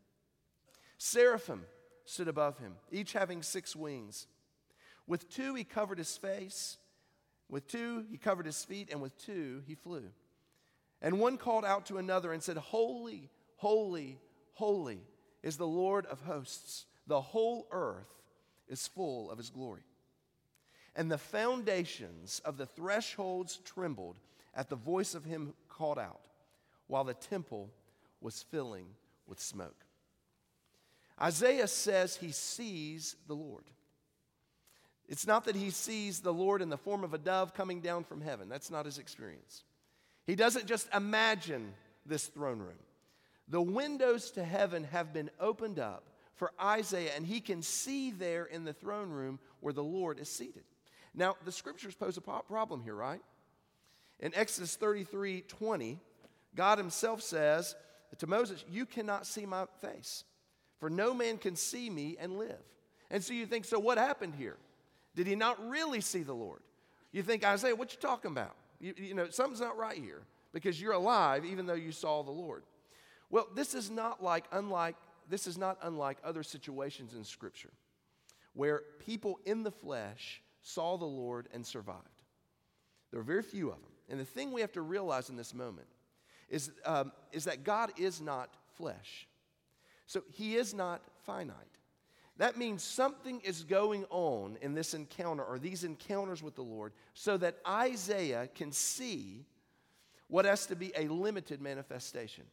Seraphim 0.98 1.64
stood 2.08 2.28
above 2.28 2.58
him, 2.58 2.74
each 2.90 3.12
having 3.12 3.42
six 3.42 3.76
wings. 3.76 4.26
With 5.06 5.28
two 5.28 5.54
he 5.54 5.64
covered 5.64 5.98
his 5.98 6.16
face, 6.16 6.78
with 7.48 7.68
two 7.68 8.04
he 8.10 8.16
covered 8.16 8.46
his 8.46 8.64
feet, 8.64 8.88
and 8.90 9.02
with 9.02 9.16
two 9.18 9.62
he 9.66 9.74
flew. 9.74 10.04
And 11.02 11.20
one 11.20 11.36
called 11.36 11.64
out 11.64 11.86
to 11.86 11.98
another 11.98 12.32
and 12.32 12.42
said, 12.42 12.56
Holy, 12.56 13.30
holy, 13.56 14.18
holy 14.54 15.00
is 15.42 15.56
the 15.56 15.66
Lord 15.66 16.06
of 16.06 16.22
hosts. 16.22 16.86
The 17.06 17.20
whole 17.20 17.68
earth 17.70 18.08
is 18.68 18.86
full 18.88 19.30
of 19.30 19.38
his 19.38 19.50
glory. 19.50 19.82
And 20.96 21.10
the 21.10 21.18
foundations 21.18 22.40
of 22.44 22.56
the 22.56 22.66
thresholds 22.66 23.58
trembled 23.58 24.16
at 24.54 24.68
the 24.68 24.76
voice 24.76 25.14
of 25.14 25.24
him 25.24 25.54
called 25.68 25.98
out, 25.98 26.20
while 26.86 27.04
the 27.04 27.14
temple 27.14 27.70
was 28.20 28.42
filling 28.50 28.86
with 29.26 29.40
smoke. 29.40 29.84
Isaiah 31.20 31.66
says 31.66 32.16
he 32.16 32.32
sees 32.32 33.16
the 33.26 33.34
Lord. 33.34 33.64
It's 35.08 35.26
not 35.26 35.44
that 35.46 35.56
he 35.56 35.70
sees 35.70 36.20
the 36.20 36.32
Lord 36.32 36.60
in 36.60 36.68
the 36.68 36.76
form 36.76 37.02
of 37.02 37.14
a 37.14 37.18
dove 37.18 37.54
coming 37.54 37.80
down 37.80 38.04
from 38.04 38.20
heaven. 38.20 38.48
That's 38.48 38.70
not 38.70 38.84
his 38.84 38.98
experience. 38.98 39.64
He 40.26 40.36
doesn't 40.36 40.66
just 40.66 40.86
imagine 40.94 41.72
this 42.04 42.26
throne 42.26 42.58
room. 42.58 42.78
The 43.48 43.62
windows 43.62 44.30
to 44.32 44.44
heaven 44.44 44.84
have 44.84 45.14
been 45.14 45.30
opened 45.40 45.78
up 45.78 46.04
for 46.34 46.52
Isaiah, 46.62 47.12
and 47.16 47.26
he 47.26 47.40
can 47.40 47.62
see 47.62 48.10
there 48.10 48.44
in 48.44 48.64
the 48.64 48.74
throne 48.74 49.08
room 49.08 49.38
where 49.60 49.72
the 49.72 49.82
Lord 49.82 50.20
is 50.20 50.28
seated. 50.28 50.64
Now, 51.14 51.36
the 51.44 51.50
scriptures 51.50 51.94
pose 51.94 52.18
a 52.18 52.20
problem 52.20 52.82
here, 52.82 52.94
right? 52.94 53.22
In 54.20 54.34
Exodus 54.34 54.76
33 54.76 55.42
20, 55.42 55.98
God 56.54 56.78
himself 56.78 57.22
says 57.22 57.74
to 58.18 58.26
Moses, 58.26 58.64
You 58.70 58.84
cannot 58.84 59.26
see 59.26 59.46
my 59.46 59.64
face 59.80 60.24
for 60.78 60.90
no 60.90 61.12
man 61.14 61.38
can 61.38 61.56
see 61.56 61.90
me 61.90 62.16
and 62.18 62.38
live. 62.38 62.58
And 63.10 63.22
so 63.22 63.32
you 63.32 63.46
think, 63.46 63.64
so 63.64 63.78
what 63.78 63.98
happened 63.98 64.34
here? 64.36 64.56
Did 65.16 65.26
he 65.26 65.34
not 65.34 65.68
really 65.68 66.00
see 66.00 66.22
the 66.22 66.34
Lord? 66.34 66.60
You 67.12 67.22
think, 67.22 67.44
Isaiah, 67.44 67.74
what 67.74 67.92
you 67.92 67.98
talking 67.98 68.30
about? 68.30 68.54
You, 68.80 68.94
you 68.96 69.14
know, 69.14 69.28
something's 69.30 69.60
not 69.60 69.76
right 69.76 69.96
here 69.96 70.22
because 70.52 70.80
you're 70.80 70.92
alive 70.92 71.44
even 71.44 71.66
though 71.66 71.74
you 71.74 71.92
saw 71.92 72.22
the 72.22 72.30
Lord. 72.30 72.62
Well, 73.30 73.48
this 73.54 73.74
is 73.74 73.90
not 73.90 74.22
like 74.22 74.44
unlike 74.52 74.96
this 75.28 75.46
is 75.46 75.58
not 75.58 75.76
unlike 75.82 76.16
other 76.24 76.42
situations 76.42 77.12
in 77.14 77.22
Scripture 77.22 77.72
where 78.54 78.82
people 79.04 79.38
in 79.44 79.62
the 79.62 79.70
flesh 79.70 80.42
saw 80.62 80.96
the 80.96 81.04
Lord 81.04 81.48
and 81.52 81.64
survived. 81.64 82.22
There 83.10 83.20
are 83.20 83.24
very 83.24 83.42
few 83.42 83.68
of 83.68 83.76
them. 83.76 83.90
And 84.08 84.18
the 84.18 84.24
thing 84.24 84.52
we 84.52 84.62
have 84.62 84.72
to 84.72 84.82
realize 84.82 85.28
in 85.28 85.36
this 85.36 85.54
moment 85.54 85.86
is, 86.48 86.70
um, 86.84 87.12
is 87.30 87.44
that 87.44 87.62
God 87.62 87.92
is 87.98 88.20
not 88.20 88.54
flesh. 88.74 89.28
So 90.08 90.22
he 90.32 90.56
is 90.56 90.74
not 90.74 91.02
finite. 91.24 91.54
That 92.38 92.56
means 92.56 92.82
something 92.82 93.40
is 93.40 93.62
going 93.62 94.04
on 94.10 94.56
in 94.62 94.74
this 94.74 94.94
encounter 94.94 95.44
or 95.44 95.58
these 95.58 95.84
encounters 95.84 96.42
with 96.42 96.54
the 96.54 96.62
Lord 96.62 96.92
so 97.12 97.36
that 97.36 97.58
Isaiah 97.66 98.48
can 98.54 98.72
see 98.72 99.44
what 100.28 100.44
has 100.44 100.66
to 100.66 100.76
be 100.76 100.92
a 100.96 101.08
limited 101.08 101.60
manifestation. 101.60 102.44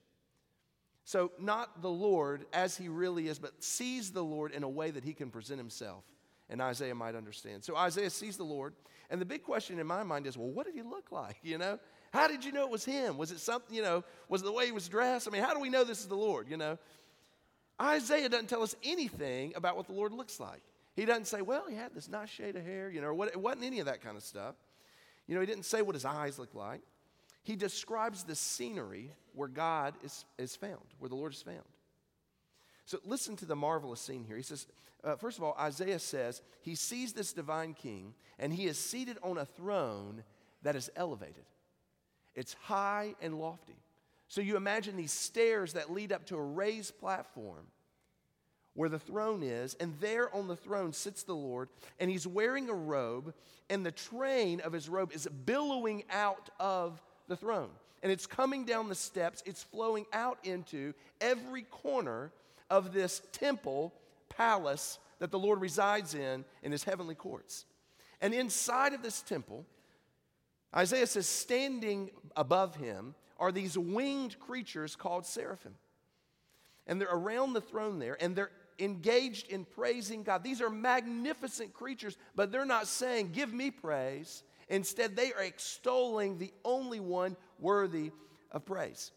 So, 1.06 1.32
not 1.40 1.84
the 1.84 1.90
Lord 1.90 2.46
as 2.52 2.76
he 2.76 2.90
really 2.90 3.28
is, 3.28 3.38
but 3.38 3.64
sees 3.64 4.12
the 4.12 4.24
Lord 4.24 4.52
in 4.52 4.64
a 4.64 4.70
way 4.70 4.90
that 4.90 5.04
he 5.04 5.14
can 5.14 5.30
present 5.30 5.60
himself. 5.60 6.04
And 6.50 6.62
Isaiah 6.62 6.96
might 6.96 7.16
understand. 7.16 7.64
So, 7.64 7.76
Isaiah 7.76 8.10
sees 8.10 8.38
the 8.38 8.44
Lord. 8.44 8.74
And 9.12 9.22
the 9.22 9.26
big 9.26 9.44
question 9.44 9.78
in 9.78 9.86
my 9.86 10.02
mind 10.02 10.26
is 10.26 10.36
well, 10.36 10.50
what 10.50 10.66
did 10.66 10.74
he 10.74 10.82
look 10.82 11.12
like? 11.12 11.38
You 11.44 11.60
know? 11.60 11.80
How 12.12 12.28
did 12.28 12.44
you 12.44 12.52
know 12.52 12.64
it 12.64 12.72
was 12.72 12.86
him? 12.86 13.18
Was 13.18 13.32
it 13.32 13.40
something, 13.40 13.76
you 13.76 13.82
know, 13.82 14.04
was 14.30 14.42
it 14.42 14.46
the 14.46 14.52
way 14.52 14.66
he 14.66 14.72
was 14.72 14.88
dressed? 14.88 15.28
I 15.28 15.32
mean, 15.32 15.44
how 15.44 15.54
do 15.54 15.60
we 15.60 15.70
know 15.70 15.84
this 15.84 16.00
is 16.00 16.08
the 16.08 16.16
Lord, 16.16 16.50
you 16.50 16.58
know? 16.58 16.80
Isaiah 17.82 18.30
doesn't 18.30 18.48
tell 18.48 18.64
us 18.64 18.76
anything 18.84 19.54
about 19.56 19.76
what 19.76 19.88
the 19.88 19.94
Lord 19.94 20.14
looks 20.14 20.40
like. 20.40 20.62
He 20.96 21.06
doesn't 21.06 21.26
say, 21.26 21.42
well, 21.42 21.66
he 21.68 21.76
had 21.76 21.94
this 21.94 22.08
nice 22.08 22.30
shade 22.30 22.56
of 22.56 22.64
hair, 22.64 22.90
you 22.90 23.02
know, 23.02 23.14
what, 23.14 23.28
it 23.28 23.40
wasn't 23.40 23.66
any 23.66 23.80
of 23.80 23.88
that 23.88 24.02
kind 24.02 24.16
of 24.16 24.24
stuff. 24.24 24.56
You 25.28 25.36
know, 25.36 25.42
he 25.42 25.48
didn't 25.48 25.66
say 25.66 25.82
what 25.82 25.96
his 25.96 26.06
eyes 26.06 26.40
looked 26.40 26.56
like. 26.56 26.82
He 27.44 27.56
describes 27.56 28.24
the 28.24 28.36
scenery 28.36 29.12
where 29.34 29.50
God 29.50 29.94
is, 30.04 30.26
is 30.38 30.56
found, 30.56 30.82
where 31.00 31.10
the 31.10 31.16
Lord 31.16 31.34
is 31.34 31.42
found. 31.42 31.64
So 32.86 33.00
listen 33.04 33.36
to 33.38 33.46
the 33.46 33.56
marvelous 33.56 34.00
scene 34.00 34.24
here. 34.24 34.38
He 34.38 34.44
says, 34.44 34.68
uh, 35.04 35.16
first 35.16 35.38
of 35.38 35.44
all, 35.44 35.56
Isaiah 35.60 36.00
says 36.00 36.42
he 36.62 36.76
sees 36.76 37.14
this 37.14 37.34
divine 37.34 37.74
king 37.74 38.14
and 38.40 38.54
he 38.54 38.66
is 38.66 38.78
seated 38.78 39.18
on 39.22 39.38
a 39.38 39.46
throne 39.46 40.24
that 40.64 40.76
is 40.76 40.90
elevated. 40.96 41.46
It's 42.36 42.54
high 42.64 43.16
and 43.22 43.40
lofty. 43.40 43.78
So 44.28 44.42
you 44.42 44.58
imagine 44.58 44.98
these 44.98 45.12
stairs 45.12 45.74
that 45.74 45.92
lead 45.92 46.12
up 46.12 46.26
to 46.28 46.36
a 46.36 46.44
raised 46.44 46.98
platform 47.00 47.68
where 48.74 48.90
the 48.90 49.00
throne 49.00 49.42
is, 49.42 49.74
and 49.80 49.98
there 50.02 50.34
on 50.36 50.48
the 50.48 50.56
throne 50.56 50.92
sits 50.92 51.24
the 51.24 51.34
Lord, 51.34 51.70
and 52.00 52.12
he's 52.12 52.28
wearing 52.28 52.70
a 52.70 52.74
robe, 52.74 53.34
and 53.70 53.86
the 53.86 53.92
train 53.92 54.60
of 54.60 54.74
his 54.74 54.90
robe 54.90 55.14
is 55.14 55.28
billowing 55.46 56.04
out 56.12 56.50
of 56.60 57.02
the 57.28 57.38
throne. 57.38 57.70
And 58.04 58.12
it's 58.12 58.28
coming 58.28 58.66
down 58.66 58.90
the 58.90 58.96
steps, 58.96 59.42
it's 59.46 59.64
flowing 59.64 60.06
out 60.12 60.40
into 60.44 60.94
every 61.22 61.64
corner 61.64 62.32
of 62.70 62.94
this 62.94 63.22
temple 63.32 63.94
palace 64.30 65.00
that 65.20 65.32
the 65.32 65.40
Lord 65.40 65.62
resides 65.62 66.14
in 66.14 66.44
in 66.62 66.72
his 66.72 66.84
heavenly 66.84 67.16
courts. 67.16 67.66
And 68.20 68.34
inside 68.34 68.94
of 68.94 69.02
this 69.02 69.22
temple, 69.22 69.66
Isaiah 70.76 71.08
says, 71.08 71.28
standing 71.28 72.12
above 72.36 72.76
him 72.76 73.16
are 73.38 73.52
these 73.52 73.78
winged 73.78 74.40
creatures 74.40 74.96
called 74.96 75.26
seraphim. 75.26 75.76
And 76.88 77.02
they're 77.02 77.08
around 77.12 77.54
the 77.54 77.62
throne 77.62 78.00
there, 78.00 78.18
and 78.20 78.36
they're 78.36 78.52
engaged 78.80 79.50
in 79.50 79.66
praising 79.66 80.24
God. 80.24 80.44
These 80.44 80.62
are 80.62 80.70
magnificent 80.70 81.74
creatures, 81.74 82.18
but 82.36 82.52
they're 82.52 82.66
not 82.66 82.88
saying, 82.88 83.32
Give 83.32 83.52
me 83.54 83.72
praise. 83.72 84.44
Instead, 84.68 85.16
they 85.16 85.32
are 85.34 85.44
extolling 85.44 86.38
the 86.38 86.52
only 86.64 87.00
one 87.00 87.38
worthy 87.60 88.12
of 88.52 88.66
praise. 88.66 89.12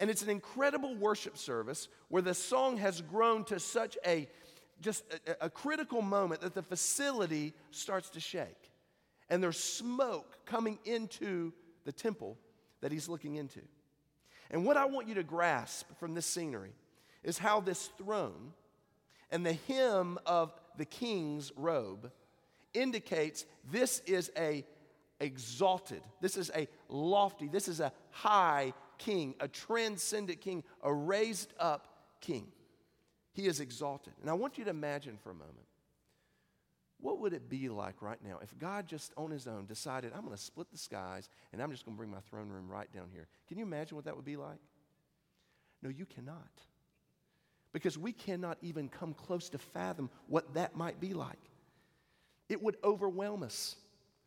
And 0.00 0.10
it's 0.10 0.22
an 0.22 0.28
incredible 0.28 0.94
worship 0.94 1.38
service 1.38 1.88
where 2.08 2.22
the 2.22 2.34
song 2.34 2.76
has 2.78 3.00
grown 3.00 3.44
to 3.44 3.58
such 3.58 3.96
a 4.06 4.28
just 4.80 5.04
a, 5.26 5.46
a, 5.46 5.50
critical 5.50 6.02
moment 6.02 6.40
that 6.40 6.54
the 6.54 6.62
facility 6.62 7.54
starts 7.70 8.10
to 8.10 8.20
shake. 8.20 8.70
And 9.30 9.42
there's 9.42 9.58
smoke 9.58 10.44
coming 10.44 10.78
into 10.84 11.52
the 11.84 11.92
temple 11.92 12.36
that 12.84 12.92
he's 12.92 13.08
looking 13.08 13.36
into. 13.36 13.62
And 14.50 14.66
what 14.66 14.76
I 14.76 14.84
want 14.84 15.08
you 15.08 15.14
to 15.14 15.22
grasp 15.22 15.86
from 15.98 16.12
this 16.12 16.26
scenery 16.26 16.74
is 17.22 17.38
how 17.38 17.62
this 17.62 17.86
throne 17.96 18.52
and 19.30 19.44
the 19.44 19.54
hem 19.66 20.18
of 20.26 20.52
the 20.76 20.84
king's 20.84 21.50
robe 21.56 22.12
indicates 22.74 23.46
this 23.72 24.02
is 24.04 24.30
a 24.36 24.66
exalted 25.18 26.02
this 26.20 26.36
is 26.36 26.50
a 26.54 26.68
lofty 26.90 27.48
this 27.48 27.68
is 27.68 27.80
a 27.80 27.90
high 28.10 28.74
king 28.98 29.34
a 29.40 29.48
transcendent 29.48 30.42
king 30.42 30.62
a 30.82 30.92
raised 30.92 31.54
up 31.58 31.86
king 32.20 32.48
he 33.32 33.46
is 33.46 33.60
exalted 33.60 34.12
and 34.20 34.28
i 34.28 34.34
want 34.34 34.58
you 34.58 34.64
to 34.64 34.70
imagine 34.70 35.16
for 35.22 35.30
a 35.30 35.34
moment 35.34 35.66
what 37.04 37.20
would 37.20 37.32
it 37.32 37.48
be 37.48 37.68
like 37.68 38.00
right 38.00 38.18
now 38.24 38.38
if 38.42 38.56
god 38.58 38.86
just 38.86 39.12
on 39.16 39.30
his 39.30 39.46
own 39.46 39.66
decided 39.66 40.12
i'm 40.14 40.24
going 40.24 40.36
to 40.36 40.42
split 40.42 40.70
the 40.70 40.78
skies 40.78 41.28
and 41.52 41.62
i'm 41.62 41.70
just 41.70 41.84
going 41.84 41.94
to 41.94 41.98
bring 41.98 42.10
my 42.10 42.20
throne 42.30 42.48
room 42.48 42.68
right 42.68 42.92
down 42.92 43.08
here 43.12 43.26
can 43.48 43.58
you 43.58 43.64
imagine 43.64 43.96
what 43.96 44.04
that 44.04 44.16
would 44.16 44.24
be 44.24 44.36
like 44.36 44.58
no 45.82 45.90
you 45.90 46.06
cannot 46.06 46.50
because 47.74 47.98
we 47.98 48.12
cannot 48.12 48.56
even 48.62 48.88
come 48.88 49.12
close 49.12 49.50
to 49.50 49.58
fathom 49.58 50.08
what 50.28 50.54
that 50.54 50.76
might 50.76 51.00
be 51.00 51.12
like. 51.12 51.50
It 52.48 52.62
would 52.62 52.76
overwhelm 52.84 53.42
us. 53.42 53.74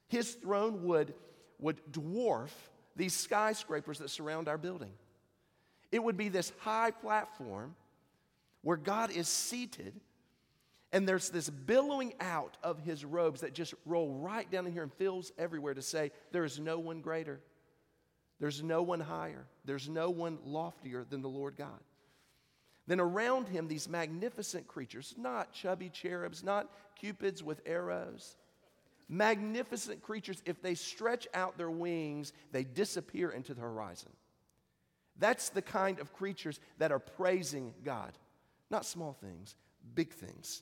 His 0.10 0.34
throne 0.34 0.84
would, 0.84 1.14
would 1.58 1.80
dwarf 1.92 2.52
these 2.98 3.16
skyscrapers 3.16 4.00
that 4.00 4.10
surround 4.10 4.50
our 4.50 4.58
building. 4.58 4.92
It 5.94 6.04
would 6.04 6.18
be 6.18 6.28
this 6.28 6.52
high 6.60 6.92
platform 6.92 7.74
where 8.64 8.76
God 8.76 9.12
is 9.12 9.30
seated, 9.30 9.94
and 10.94 11.08
there's 11.08 11.30
this 11.30 11.50
billowing 11.50 12.14
out 12.20 12.58
of 12.64 12.80
his 12.80 13.04
robes 13.04 13.42
that 13.42 13.54
just 13.54 13.74
roll 13.86 14.10
right 14.14 14.50
down 14.50 14.66
in 14.66 14.74
here 14.74 14.84
and 14.84 14.94
fills 14.94 15.32
everywhere 15.38 15.74
to 15.74 15.82
say, 15.82 16.12
There 16.32 16.46
is 16.46 16.60
no 16.60 16.80
one 16.80 17.02
greater, 17.02 17.42
there's 18.40 18.64
no 18.64 18.82
one 18.82 19.02
higher, 19.02 19.48
there's 19.66 19.90
no 19.90 20.10
one 20.10 20.40
loftier 20.46 21.06
than 21.10 21.22
the 21.22 21.30
Lord 21.30 21.58
God. 21.58 21.80
Then 22.88 23.02
around 23.02 23.50
him, 23.50 23.68
these 23.68 23.90
magnificent 23.90 24.68
creatures, 24.68 25.14
not 25.18 25.52
chubby 25.52 25.90
cherubs, 25.90 26.42
not 26.42 26.70
cupids 26.96 27.44
with 27.44 27.62
arrows, 27.66 28.38
magnificent 29.10 30.02
creatures, 30.02 30.42
if 30.46 30.62
they 30.62 30.74
stretch 30.74 31.28
out 31.34 31.58
their 31.58 31.70
wings, 31.70 32.32
they 32.54 32.64
disappear 32.64 33.30
into 33.32 33.54
the 33.54 33.60
horizon. 33.60 34.12
That's 35.20 35.50
the 35.50 35.62
kind 35.62 36.00
of 36.00 36.14
creatures 36.14 36.62
that 36.78 36.94
are 36.94 37.00
praising 37.00 37.74
God. 37.84 38.18
Not 38.70 38.86
small 38.86 39.14
things, 39.14 39.56
big 39.94 40.14
things. 40.14 40.62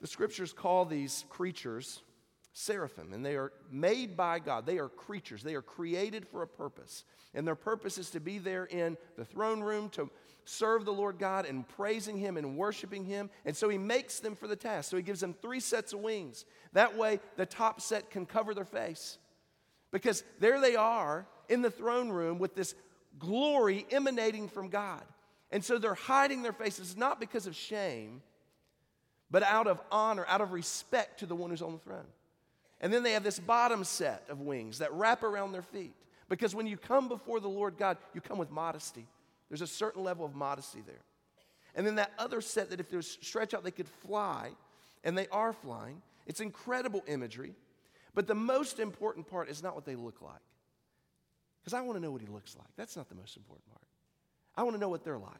The 0.00 0.06
scriptures 0.06 0.52
call 0.52 0.84
these 0.84 1.24
creatures 1.28 2.02
seraphim, 2.52 3.12
and 3.12 3.24
they 3.24 3.36
are 3.36 3.52
made 3.70 4.16
by 4.16 4.38
God. 4.38 4.66
They 4.66 4.78
are 4.78 4.88
creatures, 4.88 5.42
they 5.42 5.54
are 5.54 5.62
created 5.62 6.26
for 6.26 6.42
a 6.42 6.46
purpose. 6.46 7.04
And 7.34 7.46
their 7.46 7.54
purpose 7.54 7.96
is 7.96 8.10
to 8.10 8.20
be 8.20 8.38
there 8.38 8.64
in 8.64 8.96
the 9.16 9.24
throne 9.24 9.60
room 9.60 9.88
to 9.90 10.10
serve 10.44 10.84
the 10.84 10.92
Lord 10.92 11.18
God 11.18 11.46
and 11.46 11.68
praising 11.68 12.18
Him 12.18 12.36
and 12.36 12.56
worshiping 12.56 13.04
Him. 13.04 13.30
And 13.44 13.56
so 13.56 13.68
He 13.68 13.78
makes 13.78 14.18
them 14.18 14.34
for 14.34 14.48
the 14.48 14.56
task. 14.56 14.90
So 14.90 14.96
He 14.96 15.02
gives 15.02 15.20
them 15.20 15.34
three 15.40 15.60
sets 15.60 15.92
of 15.92 16.00
wings. 16.00 16.44
That 16.72 16.96
way, 16.96 17.20
the 17.36 17.46
top 17.46 17.80
set 17.80 18.10
can 18.10 18.26
cover 18.26 18.52
their 18.52 18.64
face. 18.64 19.18
Because 19.92 20.24
there 20.40 20.60
they 20.60 20.76
are 20.76 21.26
in 21.48 21.62
the 21.62 21.70
throne 21.70 22.08
room 22.08 22.38
with 22.38 22.54
this 22.54 22.74
glory 23.18 23.86
emanating 23.90 24.48
from 24.48 24.68
God. 24.68 25.02
And 25.52 25.64
so 25.64 25.78
they're 25.78 25.94
hiding 25.94 26.42
their 26.42 26.52
faces 26.52 26.96
not 26.96 27.20
because 27.20 27.46
of 27.46 27.56
shame, 27.56 28.22
but 29.30 29.42
out 29.42 29.66
of 29.66 29.80
honor, 29.90 30.24
out 30.28 30.40
of 30.40 30.52
respect 30.52 31.20
to 31.20 31.26
the 31.26 31.34
one 31.34 31.50
who's 31.50 31.62
on 31.62 31.72
the 31.72 31.78
throne. 31.78 32.06
And 32.80 32.92
then 32.92 33.02
they 33.02 33.12
have 33.12 33.22
this 33.22 33.38
bottom 33.38 33.84
set 33.84 34.24
of 34.28 34.40
wings 34.40 34.78
that 34.78 34.92
wrap 34.92 35.22
around 35.22 35.52
their 35.52 35.62
feet. 35.62 35.94
Because 36.28 36.54
when 36.54 36.66
you 36.66 36.76
come 36.76 37.08
before 37.08 37.40
the 37.40 37.48
Lord 37.48 37.76
God, 37.76 37.98
you 38.14 38.20
come 38.20 38.38
with 38.38 38.50
modesty. 38.50 39.06
There's 39.48 39.62
a 39.62 39.66
certain 39.66 40.02
level 40.02 40.24
of 40.24 40.34
modesty 40.34 40.80
there. 40.86 41.02
And 41.74 41.86
then 41.86 41.96
that 41.96 42.12
other 42.18 42.40
set 42.40 42.70
that 42.70 42.80
if 42.80 42.90
they 42.90 43.00
stretch 43.00 43.52
out, 43.54 43.64
they 43.64 43.70
could 43.70 43.88
fly, 43.88 44.50
and 45.04 45.16
they 45.16 45.28
are 45.28 45.52
flying. 45.52 46.02
It's 46.26 46.40
incredible 46.40 47.02
imagery. 47.06 47.54
But 48.14 48.26
the 48.26 48.34
most 48.34 48.80
important 48.80 49.28
part 49.28 49.48
is 49.48 49.62
not 49.62 49.74
what 49.74 49.84
they 49.84 49.94
look 49.94 50.22
like. 50.22 50.40
Because 51.60 51.74
I 51.74 51.82
want 51.82 51.96
to 51.96 52.02
know 52.02 52.10
what 52.10 52.20
he 52.20 52.26
looks 52.26 52.56
like. 52.56 52.68
That's 52.76 52.96
not 52.96 53.08
the 53.08 53.14
most 53.14 53.36
important 53.36 53.66
part. 53.68 53.82
I 54.56 54.62
want 54.62 54.74
to 54.74 54.80
know 54.80 54.88
what 54.88 55.04
they're 55.04 55.18
like. 55.18 55.30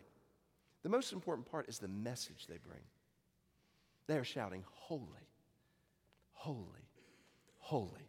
The 0.82 0.88
most 0.88 1.12
important 1.12 1.50
part 1.50 1.68
is 1.68 1.78
the 1.78 1.88
message 1.88 2.46
they 2.46 2.58
bring. 2.58 2.80
They 4.10 4.18
are 4.18 4.24
shouting, 4.24 4.64
Holy, 4.72 5.28
holy, 6.32 6.64
Holy 7.58 8.08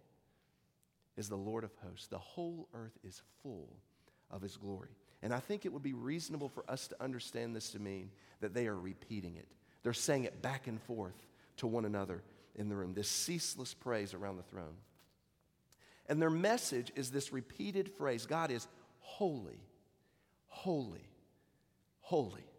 is 1.15 1.29
the 1.29 1.35
Lord 1.35 1.63
of 1.63 1.69
hosts. 1.85 2.07
The 2.07 2.17
whole 2.17 2.67
earth 2.73 2.97
is 3.03 3.21
full 3.43 3.69
of 4.31 4.41
his 4.41 4.57
glory. 4.57 4.89
And 5.21 5.31
I 5.31 5.39
think 5.39 5.63
it 5.63 5.71
would 5.71 5.83
be 5.83 5.93
reasonable 5.93 6.49
for 6.49 6.65
us 6.67 6.87
to 6.87 6.95
understand 6.99 7.55
this 7.55 7.69
to 7.73 7.79
mean 7.79 8.09
that 8.39 8.55
they 8.55 8.65
are 8.65 8.79
repeating 8.79 9.35
it. 9.35 9.47
They're 9.83 9.93
saying 9.93 10.23
it 10.23 10.41
back 10.41 10.65
and 10.65 10.81
forth 10.81 11.27
to 11.57 11.67
one 11.67 11.85
another 11.85 12.23
in 12.55 12.67
the 12.67 12.75
room, 12.75 12.95
this 12.95 13.07
ceaseless 13.07 13.75
praise 13.75 14.15
around 14.15 14.37
the 14.37 14.43
throne. 14.43 14.77
And 16.09 16.19
their 16.19 16.31
message 16.31 16.91
is 16.95 17.11
this 17.11 17.31
repeated 17.31 17.91
phrase 17.91 18.25
God 18.25 18.49
is 18.49 18.67
holy, 19.01 19.61
holy, 20.47 21.07
holy. 21.99 22.50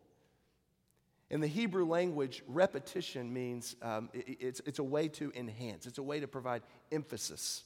In 1.32 1.40
the 1.40 1.48
Hebrew 1.48 1.86
language, 1.86 2.42
repetition 2.46 3.32
means 3.32 3.74
um, 3.80 4.10
it, 4.12 4.36
it's, 4.38 4.60
it's 4.66 4.78
a 4.78 4.84
way 4.84 5.08
to 5.08 5.32
enhance, 5.34 5.86
it's 5.86 5.96
a 5.96 6.02
way 6.02 6.20
to 6.20 6.28
provide 6.28 6.62
emphasis. 6.92 7.64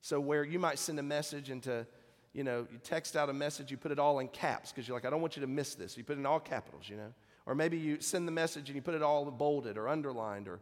So, 0.00 0.18
where 0.18 0.42
you 0.42 0.58
might 0.58 0.78
send 0.78 0.98
a 0.98 1.02
message 1.02 1.50
and 1.50 1.62
to, 1.64 1.86
you 2.32 2.44
know, 2.44 2.66
you 2.72 2.78
text 2.82 3.14
out 3.14 3.28
a 3.28 3.32
message, 3.32 3.70
you 3.70 3.76
put 3.76 3.92
it 3.92 3.98
all 3.98 4.20
in 4.20 4.28
caps 4.28 4.72
because 4.72 4.88
you're 4.88 4.96
like, 4.96 5.04
I 5.04 5.10
don't 5.10 5.20
want 5.20 5.36
you 5.36 5.42
to 5.42 5.46
miss 5.46 5.74
this. 5.74 5.98
You 5.98 6.04
put 6.04 6.16
it 6.16 6.20
in 6.20 6.26
all 6.26 6.40
capitals, 6.40 6.88
you 6.88 6.96
know. 6.96 7.12
Or 7.44 7.54
maybe 7.54 7.76
you 7.76 8.00
send 8.00 8.26
the 8.26 8.32
message 8.32 8.70
and 8.70 8.76
you 8.76 8.82
put 8.82 8.94
it 8.94 9.02
all 9.02 9.30
bolded 9.30 9.76
or 9.76 9.88
underlined 9.88 10.48
or 10.48 10.60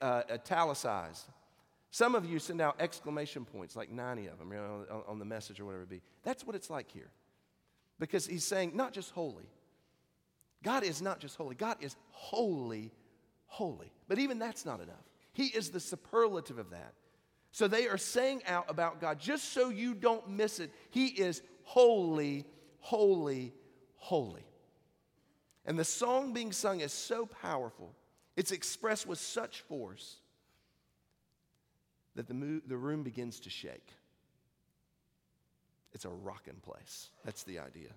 uh, 0.00 0.22
italicized. 0.32 1.26
Some 1.92 2.16
of 2.16 2.24
you 2.24 2.40
send 2.40 2.60
out 2.60 2.76
exclamation 2.80 3.44
points, 3.44 3.76
like 3.76 3.90
90 3.90 4.26
of 4.28 4.38
them, 4.38 4.50
you 4.50 4.56
know, 4.56 4.84
on, 4.90 5.02
on 5.06 5.18
the 5.20 5.24
message 5.24 5.60
or 5.60 5.66
whatever 5.66 5.84
it 5.84 5.90
be. 5.90 6.02
That's 6.24 6.44
what 6.44 6.56
it's 6.56 6.70
like 6.70 6.90
here. 6.90 7.10
Because 8.00 8.26
he's 8.26 8.44
saying, 8.44 8.72
not 8.74 8.92
just 8.92 9.10
holy, 9.10 9.46
God 10.62 10.84
is 10.84 11.02
not 11.02 11.20
just 11.20 11.36
holy, 11.36 11.54
God 11.54 11.76
is 11.80 11.96
holy, 12.10 12.92
holy. 13.46 13.92
But 14.08 14.18
even 14.18 14.38
that's 14.38 14.64
not 14.64 14.80
enough. 14.80 15.04
He 15.32 15.46
is 15.46 15.70
the 15.70 15.80
superlative 15.80 16.58
of 16.58 16.70
that. 16.70 16.94
So 17.50 17.68
they 17.68 17.86
are 17.86 17.98
saying 17.98 18.42
out 18.46 18.66
about 18.68 19.00
God, 19.00 19.18
just 19.18 19.52
so 19.52 19.68
you 19.68 19.94
don't 19.94 20.28
miss 20.30 20.58
it, 20.58 20.70
He 20.90 21.06
is 21.06 21.42
holy, 21.64 22.46
holy, 22.80 23.52
holy. 23.96 24.44
And 25.64 25.78
the 25.78 25.84
song 25.84 26.32
being 26.32 26.52
sung 26.52 26.80
is 26.80 26.92
so 26.92 27.26
powerful. 27.26 27.94
It's 28.36 28.52
expressed 28.52 29.06
with 29.06 29.18
such 29.18 29.60
force 29.60 30.16
that 32.14 32.26
the, 32.26 32.34
mo- 32.34 32.60
the 32.66 32.76
room 32.76 33.02
begins 33.02 33.40
to 33.40 33.50
shake. 33.50 33.92
It's 35.92 36.04
a 36.04 36.10
rocking 36.10 36.60
place. 36.62 37.10
That's 37.24 37.42
the 37.44 37.58
idea. 37.58 37.90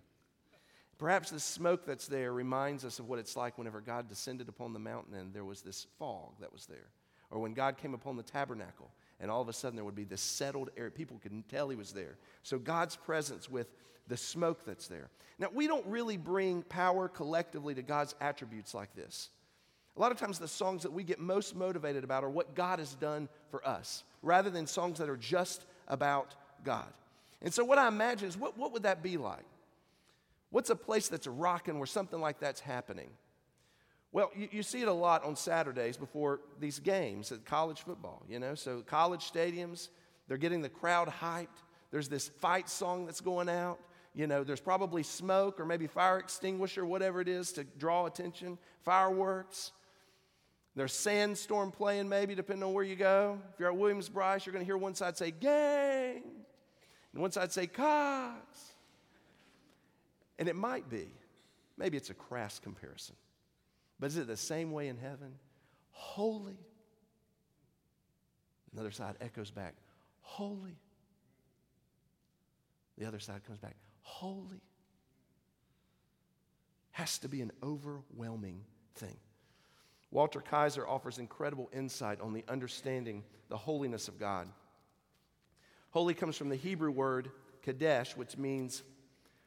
Perhaps 0.97 1.31
the 1.31 1.39
smoke 1.39 1.85
that's 1.85 2.07
there 2.07 2.31
reminds 2.31 2.85
us 2.85 2.99
of 2.99 3.09
what 3.09 3.19
it's 3.19 3.35
like 3.35 3.57
whenever 3.57 3.81
God 3.81 4.07
descended 4.07 4.47
upon 4.47 4.73
the 4.73 4.79
mountain 4.79 5.15
and 5.15 5.33
there 5.33 5.43
was 5.43 5.61
this 5.61 5.87
fog 5.99 6.31
that 6.39 6.53
was 6.53 6.65
there. 6.65 6.87
Or 7.31 7.39
when 7.39 7.53
God 7.53 7.77
came 7.77 7.93
upon 7.93 8.15
the 8.15 8.23
tabernacle 8.23 8.91
and 9.19 9.29
all 9.29 9.41
of 9.41 9.49
a 9.49 9.53
sudden 9.53 9.75
there 9.75 9.83
would 9.83 9.95
be 9.95 10.05
this 10.05 10.21
settled 10.21 10.69
air. 10.77 10.89
People 10.89 11.19
couldn't 11.21 11.49
tell 11.49 11.69
he 11.69 11.75
was 11.75 11.91
there. 11.91 12.17
So 12.43 12.57
God's 12.57 12.95
presence 12.95 13.49
with 13.49 13.67
the 14.07 14.17
smoke 14.17 14.65
that's 14.65 14.87
there. 14.87 15.09
Now, 15.39 15.47
we 15.53 15.67
don't 15.67 15.85
really 15.87 16.17
bring 16.17 16.61
power 16.63 17.07
collectively 17.07 17.73
to 17.75 17.81
God's 17.81 18.15
attributes 18.21 18.73
like 18.73 18.95
this. 18.95 19.29
A 19.97 20.01
lot 20.01 20.11
of 20.11 20.19
times, 20.19 20.39
the 20.39 20.47
songs 20.47 20.83
that 20.83 20.91
we 20.91 21.03
get 21.03 21.19
most 21.19 21.55
motivated 21.55 22.03
about 22.03 22.23
are 22.23 22.29
what 22.29 22.53
God 22.53 22.79
has 22.79 22.95
done 22.95 23.29
for 23.49 23.65
us, 23.67 24.03
rather 24.21 24.49
than 24.49 24.67
songs 24.67 24.99
that 24.99 25.09
are 25.09 25.17
just 25.17 25.65
about 25.87 26.35
God. 26.63 26.91
And 27.41 27.53
so, 27.53 27.63
what 27.63 27.77
I 27.77 27.87
imagine 27.87 28.27
is 28.27 28.37
what, 28.37 28.57
what 28.57 28.73
would 28.73 28.83
that 28.83 29.01
be 29.01 29.17
like? 29.17 29.45
What's 30.49 30.69
a 30.69 30.75
place 30.75 31.07
that's 31.07 31.27
rocking 31.27 31.77
where 31.79 31.87
something 31.87 32.19
like 32.19 32.39
that's 32.39 32.61
happening? 32.61 33.09
Well, 34.11 34.31
you, 34.35 34.47
you, 34.51 34.63
see 34.63 34.81
it 34.81 34.87
a 34.87 34.93
lot 34.93 35.25
on 35.25 35.35
Saturdays 35.35 35.97
before 35.97 36.39
these 36.59 36.79
games 36.79 37.33
at 37.33 37.43
college 37.43 37.81
football, 37.81 38.23
you 38.29 38.39
know? 38.39 38.55
So, 38.55 38.81
college 38.81 39.29
stadiums, 39.29 39.89
they're 40.27 40.37
getting 40.37 40.61
the 40.61 40.69
crowd 40.69 41.09
hyped. 41.09 41.63
There's 41.91 42.07
this 42.07 42.29
fight 42.29 42.69
song 42.69 43.05
that's 43.05 43.19
going 43.19 43.49
out. 43.49 43.77
You 44.13 44.27
know, 44.27 44.45
there's 44.45 44.61
probably 44.61 45.03
smoke 45.03 45.59
or 45.59 45.65
maybe 45.65 45.87
fire 45.87 46.17
extinguisher, 46.17 46.85
whatever 46.85 47.19
it 47.19 47.27
is 47.27 47.51
to 47.53 47.65
draw 47.65 48.05
attention, 48.05 48.57
fireworks. 48.83 49.73
There's 50.77 50.93
sandstorm 50.93 51.71
playing, 51.71 52.07
maybe, 52.07 52.35
depending 52.35 52.63
on 52.63 52.73
where 52.73 52.83
you 52.83 52.95
go. 52.95 53.39
If 53.53 53.59
you're 53.59 53.69
at 53.69 53.75
Williams-Brice, 53.75 54.45
you're 54.45 54.53
going 54.53 54.63
to 54.63 54.65
hear 54.65 54.77
one 54.77 54.95
side 54.95 55.17
say, 55.17 55.31
Game, 55.31 56.23
and 57.13 57.21
one 57.21 57.31
side 57.31 57.51
say, 57.51 57.67
Cocks. 57.67 58.74
And 60.37 60.49
it 60.49 60.55
might 60.55 60.89
be, 60.89 61.07
maybe 61.77 61.97
it's 61.97 62.09
a 62.09 62.13
crass 62.13 62.59
comparison, 62.59 63.15
but 63.99 64.07
is 64.07 64.17
it 64.17 64.27
the 64.27 64.37
same 64.37 64.71
way 64.71 64.87
in 64.87 64.97
heaven? 64.97 65.33
Holy. 65.91 66.57
Another 68.73 68.91
side 68.91 69.15
echoes 69.21 69.51
back, 69.51 69.75
holy. 70.19 70.75
The 72.97 73.05
other 73.05 73.19
side 73.19 73.45
comes 73.45 73.59
back, 73.59 73.75
holy. 74.01 74.61
Has 76.91 77.17
to 77.19 77.29
be 77.29 77.41
an 77.41 77.51
overwhelming 77.63 78.61
thing. 78.95 79.17
Walter 80.11 80.39
Kaiser 80.39 80.87
offers 80.87 81.17
incredible 81.17 81.69
insight 81.73 82.21
on 82.21 82.33
the 82.33 82.43
understanding 82.47 83.23
the 83.49 83.57
holiness 83.57 84.07
of 84.07 84.17
God. 84.19 84.47
Holy 85.89 86.13
comes 86.13 86.37
from 86.37 86.49
the 86.49 86.55
Hebrew 86.55 86.91
word 86.91 87.31
kadesh, 87.61 88.15
which 88.15 88.37
means 88.37 88.83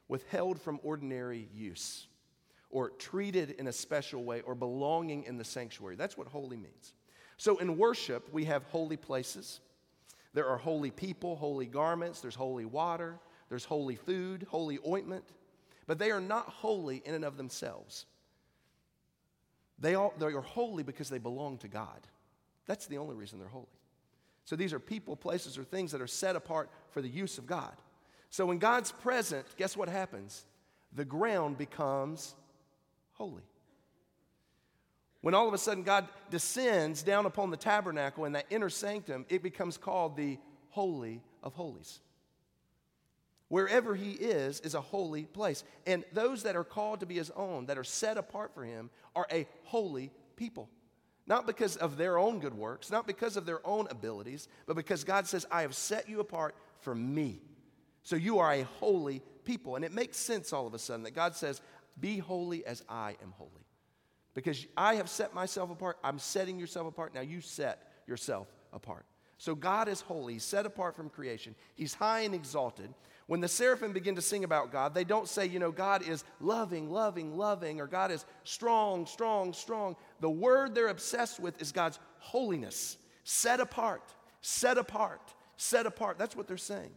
withheld 0.09 0.61
from 0.61 0.81
ordinary 0.83 1.49
use, 1.55 2.07
or 2.71 2.91
treated 2.91 3.53
in 3.53 3.67
a 3.67 3.73
special 3.73 4.25
way, 4.25 4.41
or 4.43 4.55
belonging 4.55 5.25
in 5.25 5.39
the 5.39 5.45
sanctuary. 5.45 5.97
That's 5.97 6.17
what 6.17 6.29
holy 6.29 6.57
means. 6.57 6.95
So 7.37 7.59
in 7.59 7.79
worship, 7.79 8.29
we 8.33 8.45
have 8.47 8.65
holy 8.65 8.97
places. 8.97 9.61
There 10.35 10.47
are 10.47 10.59
holy 10.59 10.91
people, 10.91 11.37
holy 11.37 11.67
garments, 11.67 12.21
there's 12.21 12.35
holy 12.35 12.65
water, 12.65 13.19
there's 13.49 13.65
holy 13.65 13.97
food, 13.97 14.47
holy 14.51 14.79
ointment, 14.87 15.25
but 15.87 15.99
they 15.99 16.11
are 16.11 16.21
not 16.21 16.49
holy 16.49 17.03
in 17.05 17.15
and 17.15 17.25
of 17.25 17.37
themselves. 17.37 18.07
They, 19.79 19.95
all, 19.95 20.13
they 20.19 20.27
are 20.27 20.41
holy 20.41 20.83
because 20.83 21.09
they 21.09 21.19
belong 21.19 21.59
to 21.59 21.69
God. 21.69 22.07
That's 22.67 22.87
the 22.87 22.99
only 22.99 23.15
reason 23.15 23.39
they're 23.39 23.49
holy. 23.49 23.67
So 24.45 24.57
these 24.57 24.73
are 24.73 24.81
people, 24.81 25.15
places, 25.15 25.57
or 25.57 25.65
things 25.65 25.93
that 25.93 26.01
are 26.01 26.07
set 26.07 26.35
apart 26.37 26.71
for 26.91 27.01
the 27.01 27.09
use 27.09 27.39
of 27.39 27.47
God. 27.47 27.75
So 28.31 28.47
when 28.47 28.59
God's 28.59 28.93
present, 28.93 29.47
guess 29.57 29.77
what 29.77 29.89
happens? 29.89 30.45
The 30.95 31.05
ground 31.05 31.59
becomes 31.59 32.35
holy. 33.13 33.43
When 35.21 35.35
all 35.35 35.49
of 35.49 35.55
a 35.55 35.59
sudden 35.59 35.83
God 35.83 36.09
descends 36.31 37.03
down 37.03 37.27
upon 37.27 37.51
the 37.51 37.57
tabernacle 37.57 38.25
in 38.25 38.33
that 38.33 38.47
inner 38.51 38.71
sanctum, 38.71 39.27
it 39.29 39.43
becomes 39.43 39.77
called 39.77 40.17
the 40.17 40.39
Holy 40.71 41.23
of 41.43 41.55
Holies. 41.55 42.01
Wherever 43.49 43.95
he 43.95 44.13
is, 44.13 44.61
is 44.61 44.75
a 44.75 44.81
holy 44.81 45.25
place. 45.25 45.65
And 45.87 46.05
those 46.13 46.43
that 46.43 46.55
are 46.55 46.65
called 46.65 47.01
to 47.01 47.07
be 47.07 47.15
his 47.15 47.31
own, 47.31 47.67
that 47.67 47.79
are 47.79 47.85
set 47.85 48.19
apart 48.19 48.53
for 48.55 48.63
him, 48.63 48.91
are 49.17 49.27
a 49.33 49.49
holy 49.65 50.13
people. 50.37 50.69
Not 51.27 51.47
because 51.47 51.77
of 51.77 51.97
their 51.97 52.19
own 52.19 52.41
good 52.41 52.55
works, 52.55 52.91
not 52.91 53.07
because 53.07 53.37
of 53.37 53.47
their 53.47 53.67
own 53.67 53.87
abilities, 53.91 54.49
but 54.67 54.77
because 54.77 55.03
God 55.03 55.27
says, 55.27 55.47
I 55.51 55.63
have 55.63 55.75
set 55.75 56.09
you 56.09 56.21
apart 56.21 56.55
for 56.81 56.95
me. 56.95 57.41
So 58.03 58.17
you 58.17 58.39
are 58.39 58.53
a 58.53 58.63
holy 58.63 59.23
people. 59.45 59.77
And 59.77 59.85
it 59.85 59.93
makes 59.93 60.17
sense 60.17 60.53
all 60.53 60.67
of 60.67 60.75
a 60.75 60.79
sudden 60.79 61.05
that 61.05 61.15
God 61.15 61.35
says, 61.35 61.61
Be 61.99 62.19
holy 62.19 62.65
as 62.65 62.83
I 62.89 63.17
am 63.23 63.33
holy. 63.37 63.51
Because 64.35 64.67
I 64.77 64.95
have 64.97 65.09
set 65.09 65.35
myself 65.35 65.71
apart, 65.71 65.99
I'm 66.05 66.19
setting 66.19 66.59
yourself 66.59 66.87
apart. 66.87 67.15
Now 67.15 67.23
you 67.23 67.41
set 67.41 67.83
yourself 68.07 68.47
apart. 68.73 69.05
So 69.39 69.55
God 69.55 69.89
is 69.89 70.01
holy, 70.01 70.35
He's 70.35 70.45
set 70.45 70.67
apart 70.67 70.97
from 70.97 71.09
creation, 71.09 71.55
He's 71.75 71.95
high 71.95 72.21
and 72.21 72.35
exalted. 72.35 72.93
When 73.27 73.41
the 73.41 73.49
seraphim 73.49 73.93
begin 73.93 74.15
to 74.15 74.23
sing 74.23 74.43
about 74.43 74.73
God, 74.73 74.95
they 74.95 75.05
don't 75.05 75.29
say, 75.29 75.45
you 75.45 75.59
know, 75.59 75.71
God 75.71 76.03
is 76.03 76.25
loving, 76.41 76.91
loving, 76.91 77.37
loving, 77.37 77.79
or 77.79 77.87
God 77.87 78.11
is 78.11 78.25
strong, 78.45 79.05
strong, 79.05 79.53
strong. 79.53 79.97
The 80.21 80.31
word 80.31 80.75
they're 80.75 80.89
obsessed 80.89 81.39
with 81.39 81.61
is 81.61 81.71
God's 81.71 81.99
holiness, 82.21 82.97
set 83.25 83.61
apart, 83.61 84.15
set 84.41 84.79
apart, 84.79 85.35
set 85.59 85.85
apart. 85.85 86.17
That's 86.17 86.35
what 86.35 86.49
they're 86.49 86.57
saying. 86.57 86.93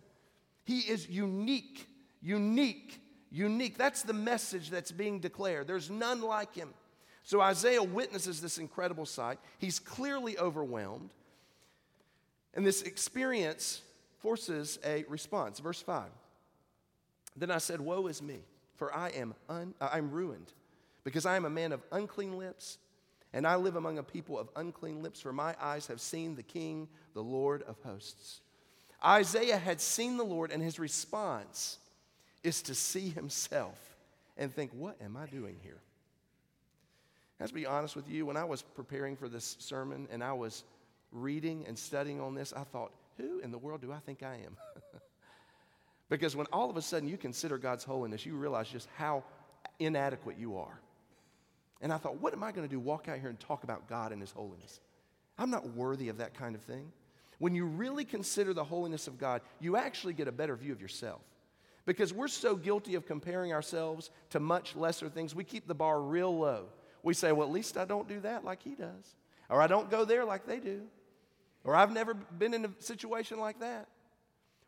He 0.63 0.79
is 0.79 1.09
unique, 1.09 1.87
unique, 2.21 3.01
unique. 3.31 3.77
That's 3.77 4.03
the 4.03 4.13
message 4.13 4.69
that's 4.69 4.91
being 4.91 5.19
declared. 5.19 5.67
There's 5.67 5.89
none 5.89 6.21
like 6.21 6.53
him. 6.55 6.69
So 7.23 7.41
Isaiah 7.41 7.83
witnesses 7.83 8.41
this 8.41 8.57
incredible 8.57 9.05
sight. 9.05 9.39
He's 9.59 9.79
clearly 9.79 10.37
overwhelmed. 10.37 11.13
And 12.53 12.65
this 12.65 12.81
experience 12.81 13.81
forces 14.19 14.79
a 14.85 15.05
response. 15.07 15.59
Verse 15.59 15.81
5. 15.81 16.09
Then 17.35 17.51
I 17.51 17.59
said, 17.59 17.79
Woe 17.79 18.07
is 18.07 18.21
me, 18.21 18.39
for 18.75 18.93
I 18.93 19.09
am 19.09 19.33
un- 19.47 19.73
uh, 19.79 19.89
I'm 19.91 20.11
ruined, 20.11 20.51
because 21.03 21.25
I 21.25 21.35
am 21.35 21.45
a 21.45 21.49
man 21.49 21.71
of 21.71 21.81
unclean 21.91 22.37
lips, 22.37 22.77
and 23.33 23.47
I 23.47 23.55
live 23.55 23.77
among 23.77 23.97
a 23.97 24.03
people 24.03 24.37
of 24.37 24.49
unclean 24.55 25.01
lips, 25.01 25.21
for 25.21 25.31
my 25.31 25.55
eyes 25.61 25.87
have 25.87 26.01
seen 26.01 26.35
the 26.35 26.43
King, 26.43 26.89
the 27.13 27.23
Lord 27.23 27.63
of 27.63 27.77
hosts. 27.83 28.41
Isaiah 29.03 29.57
had 29.57 29.81
seen 29.81 30.17
the 30.17 30.23
Lord, 30.23 30.51
and 30.51 30.61
his 30.61 30.79
response 30.79 31.77
is 32.43 32.61
to 32.63 32.75
see 32.75 33.09
himself 33.09 33.79
and 34.37 34.53
think, 34.53 34.71
What 34.73 35.01
am 35.01 35.17
I 35.17 35.25
doing 35.25 35.57
here? 35.61 35.79
Let's 37.39 37.51
be 37.51 37.65
honest 37.65 37.95
with 37.95 38.07
you, 38.07 38.25
when 38.25 38.37
I 38.37 38.43
was 38.43 38.61
preparing 38.61 39.15
for 39.15 39.27
this 39.27 39.55
sermon 39.59 40.07
and 40.11 40.23
I 40.23 40.33
was 40.33 40.63
reading 41.11 41.65
and 41.67 41.77
studying 41.77 42.21
on 42.21 42.35
this, 42.35 42.53
I 42.53 42.63
thought, 42.63 42.91
Who 43.17 43.39
in 43.39 43.51
the 43.51 43.57
world 43.57 43.81
do 43.81 43.91
I 43.91 43.99
think 43.99 44.23
I 44.23 44.35
am? 44.35 44.57
Because 46.11 46.35
when 46.35 46.45
all 46.51 46.69
of 46.69 46.75
a 46.75 46.81
sudden 46.81 47.07
you 47.07 47.17
consider 47.17 47.57
God's 47.57 47.85
holiness, 47.85 48.25
you 48.25 48.35
realize 48.35 48.67
just 48.67 48.89
how 48.97 49.23
inadequate 49.79 50.37
you 50.37 50.57
are. 50.57 50.77
And 51.79 51.91
I 51.91 51.97
thought, 51.97 52.19
what 52.19 52.33
am 52.33 52.43
I 52.43 52.51
going 52.51 52.67
to 52.67 52.69
do? 52.69 52.81
Walk 52.81 53.07
out 53.07 53.17
here 53.17 53.29
and 53.29 53.39
talk 53.39 53.63
about 53.63 53.87
God 53.87 54.11
and 54.11 54.19
His 54.19 54.31
holiness. 54.31 54.81
I'm 55.37 55.49
not 55.49 55.69
worthy 55.69 56.09
of 56.09 56.17
that 56.17 56.33
kind 56.33 56.53
of 56.53 56.61
thing. 56.61 56.91
When 57.41 57.55
you 57.55 57.65
really 57.65 58.05
consider 58.05 58.53
the 58.53 58.63
holiness 58.63 59.07
of 59.07 59.17
God, 59.17 59.41
you 59.59 59.75
actually 59.75 60.13
get 60.13 60.27
a 60.27 60.31
better 60.31 60.55
view 60.55 60.71
of 60.73 60.79
yourself. 60.79 61.21
Because 61.87 62.13
we're 62.13 62.27
so 62.27 62.55
guilty 62.55 62.93
of 62.93 63.07
comparing 63.07 63.51
ourselves 63.51 64.11
to 64.29 64.39
much 64.39 64.75
lesser 64.75 65.09
things, 65.09 65.33
we 65.33 65.43
keep 65.43 65.67
the 65.67 65.73
bar 65.73 65.99
real 65.99 66.37
low. 66.37 66.65
We 67.01 67.15
say, 67.15 67.31
well, 67.31 67.47
at 67.47 67.51
least 67.51 67.77
I 67.77 67.85
don't 67.85 68.07
do 68.07 68.19
that 68.19 68.45
like 68.45 68.61
he 68.61 68.75
does. 68.75 69.15
Or 69.49 69.59
I 69.59 69.65
don't 69.65 69.89
go 69.89 70.05
there 70.05 70.23
like 70.23 70.45
they 70.45 70.59
do. 70.59 70.83
Or 71.63 71.73
I've 71.73 71.91
never 71.91 72.13
been 72.13 72.53
in 72.53 72.63
a 72.63 72.69
situation 72.77 73.39
like 73.39 73.59
that. 73.61 73.87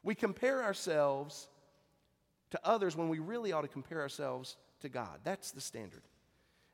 We 0.01 0.15
compare 0.15 0.63
ourselves 0.63 1.49
to 2.49 2.59
others 2.63 2.97
when 2.97 3.07
we 3.07 3.19
really 3.19 3.51
ought 3.51 3.61
to 3.61 3.67
compare 3.67 4.01
ourselves 4.01 4.57
to 4.81 4.89
God. 4.89 5.19
That's 5.23 5.51
the 5.51 5.61
standard. 5.61 6.01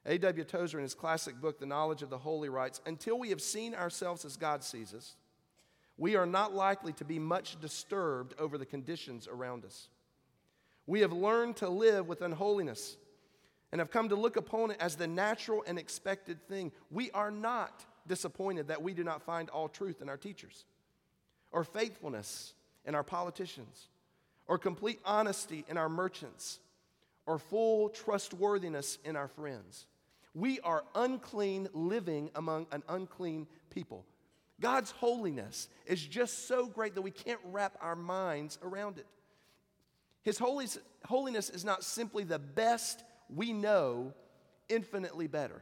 A.W. 0.05 0.45
Tozer, 0.45 0.77
in 0.77 0.83
his 0.83 0.93
classic 0.93 1.41
book, 1.41 1.59
The 1.59 1.65
Knowledge 1.65 2.03
of 2.03 2.09
the 2.09 2.17
Holy, 2.17 2.47
writes 2.47 2.79
Until 2.85 3.19
we 3.19 3.31
have 3.31 3.41
seen 3.41 3.75
ourselves 3.75 4.23
as 4.23 4.37
God 4.37 4.63
sees 4.63 4.93
us, 4.93 5.17
we 5.99 6.15
are 6.15 6.25
not 6.25 6.55
likely 6.55 6.93
to 6.93 7.05
be 7.05 7.19
much 7.19 7.59
disturbed 7.59 8.33
over 8.39 8.57
the 8.57 8.65
conditions 8.65 9.27
around 9.31 9.65
us. 9.65 9.89
We 10.87 11.01
have 11.01 11.13
learned 11.13 11.57
to 11.57 11.69
live 11.69 12.07
with 12.07 12.21
unholiness 12.21 12.97
and 13.71 13.79
have 13.79 13.91
come 13.91 14.09
to 14.09 14.15
look 14.15 14.37
upon 14.37 14.71
it 14.71 14.77
as 14.79 14.95
the 14.95 15.07
natural 15.07 15.63
and 15.67 15.77
expected 15.77 16.41
thing. 16.47 16.71
We 16.89 17.11
are 17.11 17.29
not 17.29 17.85
disappointed 18.07 18.69
that 18.69 18.81
we 18.81 18.95
do 18.95 19.03
not 19.03 19.21
find 19.21 19.49
all 19.49 19.69
truth 19.69 20.01
in 20.01 20.09
our 20.09 20.17
teachers 20.17 20.65
or 21.51 21.63
faithfulness 21.63 22.53
in 22.85 22.95
our 22.95 23.03
politicians, 23.03 23.87
or 24.47 24.57
complete 24.57 24.99
honesty 25.05 25.65
in 25.67 25.77
our 25.77 25.89
merchants, 25.89 26.59
or 27.25 27.37
full 27.37 27.89
trustworthiness 27.89 28.97
in 29.03 29.15
our 29.15 29.27
friends. 29.27 29.85
We 30.33 30.59
are 30.61 30.83
unclean 30.95 31.67
living 31.73 32.31
among 32.35 32.67
an 32.71 32.83
unclean 32.87 33.47
people. 33.69 34.05
God's 34.59 34.91
holiness 34.91 35.69
is 35.85 36.05
just 36.05 36.47
so 36.47 36.67
great 36.67 36.95
that 36.95 37.01
we 37.01 37.11
can't 37.11 37.39
wrap 37.45 37.77
our 37.81 37.95
minds 37.95 38.59
around 38.61 38.97
it. 38.97 39.07
His 40.23 40.37
holiness 40.37 41.49
is 41.49 41.63
not 41.63 41.83
simply 41.83 42.23
the 42.23 42.39
best 42.39 43.03
we 43.33 43.53
know, 43.53 44.13
infinitely 44.67 45.27
better. 45.27 45.61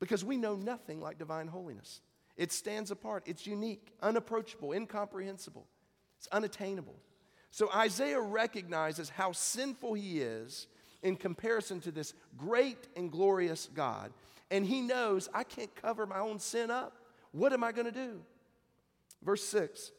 Because 0.00 0.24
we 0.24 0.36
know 0.36 0.56
nothing 0.56 1.00
like 1.00 1.18
divine 1.18 1.48
holiness. 1.48 2.00
It 2.36 2.52
stands 2.52 2.90
apart, 2.90 3.22
it's 3.26 3.46
unique, 3.46 3.94
unapproachable, 4.02 4.72
incomprehensible, 4.72 5.66
it's 6.18 6.28
unattainable. 6.28 6.96
So 7.50 7.70
Isaiah 7.72 8.20
recognizes 8.20 9.10
how 9.10 9.32
sinful 9.32 9.94
he 9.94 10.20
is 10.20 10.66
in 11.02 11.16
comparison 11.16 11.80
to 11.80 11.90
this 11.90 12.14
great 12.36 12.88
and 12.96 13.12
glorious 13.12 13.68
God. 13.74 14.12
And 14.50 14.64
he 14.64 14.80
knows 14.80 15.28
I 15.34 15.44
can't 15.44 15.74
cover 15.74 16.06
my 16.06 16.18
own 16.18 16.38
sin 16.38 16.70
up. 16.70 16.96
What 17.32 17.52
am 17.52 17.64
I 17.64 17.72
going 17.72 17.86
to 17.86 17.92
do? 17.92 18.20
Verse 19.22 19.44
6 19.44 19.90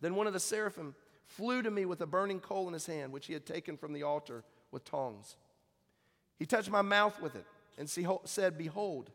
Then 0.00 0.14
one 0.14 0.26
of 0.26 0.32
the 0.32 0.40
seraphim 0.40 0.94
flew 1.26 1.62
to 1.62 1.70
me 1.70 1.84
with 1.84 2.00
a 2.00 2.06
burning 2.06 2.40
coal 2.40 2.66
in 2.66 2.72
his 2.72 2.86
hand, 2.86 3.12
which 3.12 3.26
he 3.26 3.32
had 3.32 3.46
taken 3.46 3.76
from 3.76 3.92
the 3.92 4.02
altar 4.02 4.44
with 4.70 4.84
tongs. 4.84 5.36
He 6.38 6.46
touched 6.46 6.70
my 6.70 6.82
mouth 6.82 7.20
with 7.20 7.34
it 7.34 7.46
and 7.78 7.88
said, 7.88 8.58
Behold, 8.58 9.10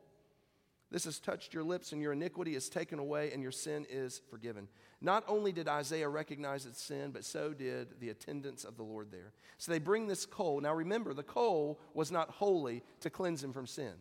this 0.92 1.06
has 1.06 1.20
touched 1.20 1.54
your 1.54 1.64
lips, 1.64 1.94
and 1.94 2.02
your 2.02 2.12
iniquity 2.12 2.54
is 2.56 2.68
taken 2.68 3.00
away, 3.00 3.32
and 3.32 3.42
your 3.42 3.52
sin 3.52 3.86
is 3.90 4.22
forgiven. 4.30 4.68
Not 5.00 5.24
only 5.28 5.54
did 5.54 5.68
Isaiah 5.70 6.10
recognize 6.10 6.66
its 6.66 6.82
sin, 6.82 7.12
but 7.12 7.24
so 7.24 7.54
did 7.54 8.00
the 8.00 8.10
attendants 8.10 8.66
of 8.66 8.76
the 8.76 8.84
Lord 8.84 9.10
there. 9.10 9.32
So 9.58 9.72
they 9.72 9.80
bring 9.80 10.08
this 10.08 10.26
coal. 10.26 10.60
Now 10.60 10.74
remember, 10.74 11.14
the 11.14 11.24
coal 11.24 11.80
was 11.94 12.12
not 12.12 12.30
holy 12.30 12.84
to 13.00 13.10
cleanse 13.10 13.42
him 13.42 13.54
from 13.54 13.68
sin. 13.68 13.94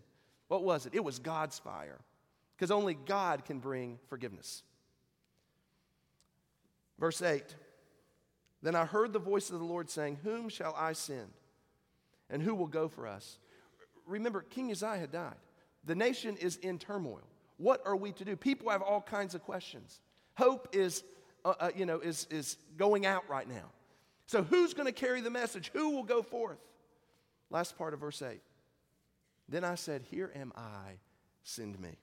What 0.48 0.64
was 0.64 0.84
it? 0.84 0.94
It 0.94 1.04
was 1.04 1.20
God's 1.20 1.60
fire, 1.60 2.00
because 2.60 2.70
only 2.70 2.92
God 2.92 3.46
can 3.46 3.58
bring 3.58 3.98
forgiveness. 4.10 4.62
Verse 6.98 7.22
8 7.22 7.42
Then 8.62 8.74
I 8.74 8.84
heard 8.84 9.14
the 9.14 9.18
voice 9.18 9.48
of 9.48 9.58
the 9.58 9.64
Lord 9.64 9.88
saying, 9.88 10.18
Whom 10.24 10.50
shall 10.50 10.74
I 10.76 10.92
send? 10.92 11.30
And 12.28 12.42
who 12.42 12.54
will 12.54 12.66
go 12.66 12.86
for 12.86 13.06
us? 13.06 13.38
Remember, 14.06 14.42
King 14.42 14.70
Uzziah 14.70 14.98
had 14.98 15.10
died. 15.10 15.36
The 15.86 15.94
nation 15.94 16.36
is 16.36 16.56
in 16.56 16.78
turmoil. 16.78 17.22
What 17.56 17.80
are 17.86 17.96
we 17.96 18.12
to 18.12 18.26
do? 18.26 18.36
People 18.36 18.68
have 18.68 18.82
all 18.82 19.00
kinds 19.00 19.34
of 19.34 19.42
questions. 19.42 19.98
Hope 20.34 20.68
is, 20.72 21.02
uh, 21.46 21.54
uh, 21.58 21.70
you 21.74 21.86
know, 21.86 22.00
is, 22.00 22.26
is 22.30 22.58
going 22.76 23.06
out 23.06 23.26
right 23.30 23.48
now. 23.48 23.70
So 24.26 24.42
who's 24.42 24.74
going 24.74 24.86
to 24.86 24.92
carry 24.92 25.22
the 25.22 25.30
message? 25.30 25.70
Who 25.72 25.90
will 25.90 26.04
go 26.04 26.22
forth? 26.22 26.58
Last 27.48 27.78
part 27.78 27.94
of 27.94 28.00
verse 28.00 28.20
8. 28.20 28.38
Then 29.48 29.64
I 29.64 29.76
said, 29.76 30.02
Here 30.10 30.30
am 30.34 30.52
I, 30.54 30.98
send 31.42 31.80
me. 31.80 31.96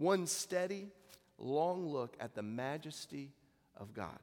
One 0.00 0.26
steady, 0.26 0.88
long 1.36 1.86
look 1.86 2.16
at 2.18 2.34
the 2.34 2.40
majesty 2.42 3.32
of 3.76 3.92
God. 3.92 4.18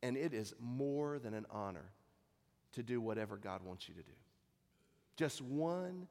And 0.00 0.16
it 0.16 0.32
is 0.32 0.54
more 0.60 1.18
than 1.18 1.34
an 1.34 1.44
honor 1.50 1.90
to 2.74 2.84
do 2.84 3.00
whatever 3.00 3.36
God 3.36 3.64
wants 3.64 3.88
you 3.88 3.96
to 3.96 4.02
do. 4.02 4.12
Just 5.16 5.42
one 5.42 6.06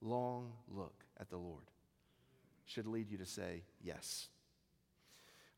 long 0.00 0.50
look 0.74 0.94
at 1.20 1.28
the 1.28 1.36
Lord 1.36 1.64
should 2.64 2.86
lead 2.86 3.10
you 3.10 3.18
to 3.18 3.26
say 3.26 3.64
yes. 3.82 4.28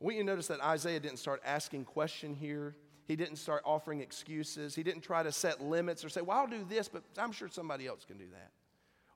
I 0.00 0.04
want 0.04 0.16
you 0.16 0.24
to 0.24 0.26
notice 0.26 0.48
that 0.48 0.60
Isaiah 0.60 0.98
didn't 0.98 1.18
start 1.18 1.40
asking 1.44 1.84
question 1.84 2.34
here. 2.34 2.74
He 3.06 3.14
didn't 3.14 3.36
start 3.36 3.62
offering 3.64 4.00
excuses. 4.00 4.74
He 4.74 4.82
didn't 4.82 5.02
try 5.02 5.22
to 5.22 5.30
set 5.30 5.62
limits 5.62 6.04
or 6.04 6.08
say, 6.08 6.22
well, 6.22 6.38
I'll 6.38 6.48
do 6.48 6.66
this, 6.68 6.88
but 6.88 7.04
I'm 7.16 7.30
sure 7.30 7.46
somebody 7.48 7.86
else 7.86 8.04
can 8.04 8.18
do 8.18 8.26
that. 8.32 8.50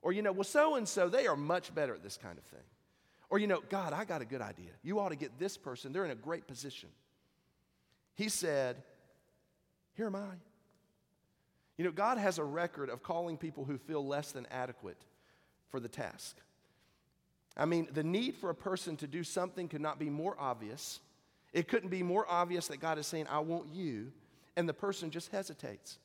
Or, 0.01 0.13
you 0.13 0.21
know, 0.21 0.31
well, 0.31 0.45
so 0.45 0.75
and 0.75 0.87
so, 0.87 1.09
they 1.09 1.27
are 1.27 1.35
much 1.35 1.75
better 1.75 1.93
at 1.93 2.03
this 2.03 2.15
kind 2.15 2.37
of 2.37 2.45
thing. 2.45 2.63
Or, 3.29 3.39
you 3.39 3.47
know, 3.47 3.61
God, 3.69 3.93
I 3.93 4.05
got 4.05 4.21
a 4.21 4.25
good 4.25 4.41
idea. 4.41 4.71
You 4.83 4.99
ought 4.99 5.09
to 5.09 5.15
get 5.15 5.37
this 5.37 5.57
person. 5.57 5.91
They're 5.91 6.05
in 6.05 6.11
a 6.11 6.15
great 6.15 6.47
position. 6.47 6.89
He 8.15 8.29
said, 8.29 8.77
Here 9.95 10.07
am 10.07 10.15
I. 10.15 10.35
You 11.77 11.85
know, 11.85 11.91
God 11.91 12.17
has 12.17 12.39
a 12.39 12.43
record 12.43 12.89
of 12.89 13.03
calling 13.03 13.37
people 13.37 13.65
who 13.65 13.77
feel 13.77 14.05
less 14.05 14.31
than 14.31 14.47
adequate 14.49 14.97
for 15.69 15.79
the 15.79 15.87
task. 15.87 16.37
I 17.55 17.65
mean, 17.65 17.87
the 17.91 18.03
need 18.03 18.35
for 18.35 18.49
a 18.49 18.55
person 18.55 18.97
to 18.97 19.07
do 19.07 19.23
something 19.23 19.67
could 19.67 19.81
not 19.81 19.99
be 19.99 20.09
more 20.09 20.35
obvious. 20.39 20.99
It 21.53 21.67
couldn't 21.67 21.89
be 21.89 22.03
more 22.03 22.25
obvious 22.29 22.67
that 22.67 22.79
God 22.79 22.97
is 22.97 23.07
saying, 23.07 23.27
I 23.29 23.39
want 23.39 23.67
you, 23.73 24.11
and 24.55 24.67
the 24.67 24.73
person 24.73 25.11
just 25.11 25.31
hesitates. 25.31 25.97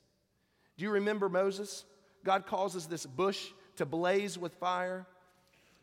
Do 0.77 0.83
you 0.83 0.91
remember 0.91 1.29
Moses? 1.29 1.85
God 2.23 2.45
causes 2.45 2.87
this 2.87 3.05
bush 3.05 3.49
to 3.75 3.85
blaze 3.85 4.37
with 4.37 4.53
fire. 4.55 5.05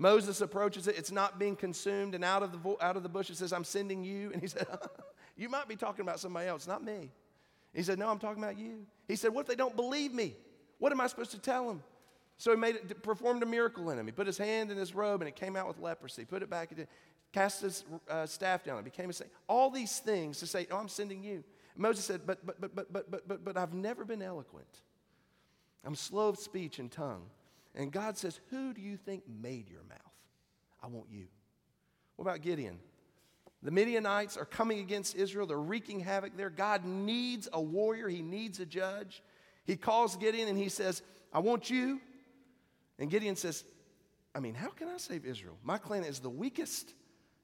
Moses 0.01 0.41
approaches 0.41 0.89
it, 0.89 0.97
it's 0.97 1.13
not 1.13 1.39
being 1.39 1.55
consumed, 1.55 2.15
and 2.15 2.25
out 2.25 2.43
of 2.43 2.53
the, 2.53 2.59
vo- 2.59 2.79
out 2.81 2.97
of 2.97 3.03
the 3.03 3.09
bush 3.11 3.29
it 3.29 3.37
says, 3.37 3.53
I'm 3.53 3.65
sending 3.65 4.03
you. 4.03 4.31
And 4.33 4.41
he 4.41 4.49
said, 4.49 4.67
You 5.37 5.51
might 5.51 5.69
be 5.69 5.77
talking 5.77 6.01
about 6.01 6.19
somebody 6.19 6.49
else, 6.49 6.67
not 6.67 6.83
me. 6.83 7.11
He 7.75 7.83
said, 7.83 7.99
No, 7.99 8.09
I'm 8.09 8.19
talking 8.19 8.43
about 8.43 8.59
you. 8.59 8.87
He 9.09 9.15
said, 9.15 9.35
What 9.35 9.43
if 9.43 9.47
they 9.49 9.57
don't 9.57 9.77
believe 9.77 10.15
me? 10.15 10.35
What 10.79 10.91
am 10.91 11.03
I 11.03 11.07
supposed 11.07 11.33
to 11.33 11.39
tell 11.39 11.69
them? 11.69 11.83
So 12.39 12.51
he 12.51 12.57
made 12.57 12.77
it, 12.77 13.03
performed 13.03 13.43
a 13.43 13.47
miracle 13.47 13.91
in 13.91 13.99
him. 13.99 14.07
He 14.07 14.13
put 14.13 14.27
his 14.27 14.39
hand 14.39 14.71
in 14.71 14.79
his 14.79 14.95
robe 14.95 15.21
and 15.21 15.29
it 15.29 15.37
came 15.37 15.55
out 15.55 15.69
with 15.69 15.79
leprosy. 15.79 16.25
Put 16.25 16.43
it 16.43 16.49
back, 16.49 16.73
it 16.73 16.89
cast 17.35 17.61
his 17.61 17.85
uh, 18.09 18.25
staff 18.25 18.65
down, 18.65 18.79
it 18.79 18.85
became 18.85 19.11
a 19.11 19.13
saint. 19.13 19.31
All 19.49 19.69
these 19.69 19.99
things 19.99 20.39
to 20.39 20.47
say, 20.47 20.67
Oh, 20.71 20.79
I'm 20.79 20.89
sending 20.89 21.23
you. 21.23 21.45
And 21.75 21.83
Moses 21.83 22.07
said, 22.07 22.23
but, 22.27 22.45
but, 22.47 22.59
but, 22.59 22.75
but, 22.75 23.11
but, 23.11 23.29
but, 23.29 23.45
but 23.45 23.57
I've 23.59 23.75
never 23.75 24.07
been 24.07 24.23
eloquent. 24.23 24.81
I'm 25.85 25.95
slow 25.95 26.31
of 26.31 26.39
speech 26.39 26.79
and 26.79 26.91
tongue. 26.91 27.27
And 27.75 27.93
God 27.93 28.19
says, 28.19 28.41
Who 28.51 28.73
do 28.73 28.81
you 28.81 28.97
think 28.97 29.25
made 29.29 29.71
your 29.71 29.83
mouth? 29.89 29.99
I 30.83 30.87
want 30.89 31.07
you. 31.11 31.27
What 32.17 32.25
about 32.25 32.43
Gideon? 32.43 32.79
The 33.63 33.71
Midianites 33.71 34.37
are 34.37 34.47
coming 34.47 34.81
against 34.81 35.15
Israel. 35.15 35.47
They're 35.47 35.59
wreaking 35.59 36.01
havoc 36.01 36.37
there. 36.37 36.51
God 36.51 36.85
needs 36.85 37.49
a 37.53 37.61
warrior, 37.61 38.09
He 38.09 38.23
needs 38.23 38.61
a 38.61 38.67
judge. 38.67 39.23
He 39.65 39.77
calls 39.77 40.17
Gideon 40.17 40.49
and 40.49 40.59
he 40.59 40.69
says, 40.69 41.03
I 41.33 41.39
want 41.39 41.71
you. 41.71 42.01
And 42.99 43.11
Gideon 43.11 43.37
says, 43.37 43.65
I 44.35 44.41
mean, 44.41 44.55
how 44.55 44.71
can 44.71 44.89
I 44.89 44.97
save 44.97 45.25
Israel? 45.25 45.57
My 45.63 45.79
clan 45.79 46.05
is 46.05 46.21
the 46.21 46.31
weakest 46.31 46.93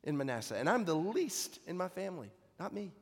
in 0.02 0.16
Manasseh, 0.16 0.56
and 0.56 0.68
I'm 0.68 0.84
the 0.84 0.94
least 0.94 1.58
in 1.66 1.76
my 1.76 1.88
family, 1.88 2.30
not 2.58 2.72
me. 2.72 2.92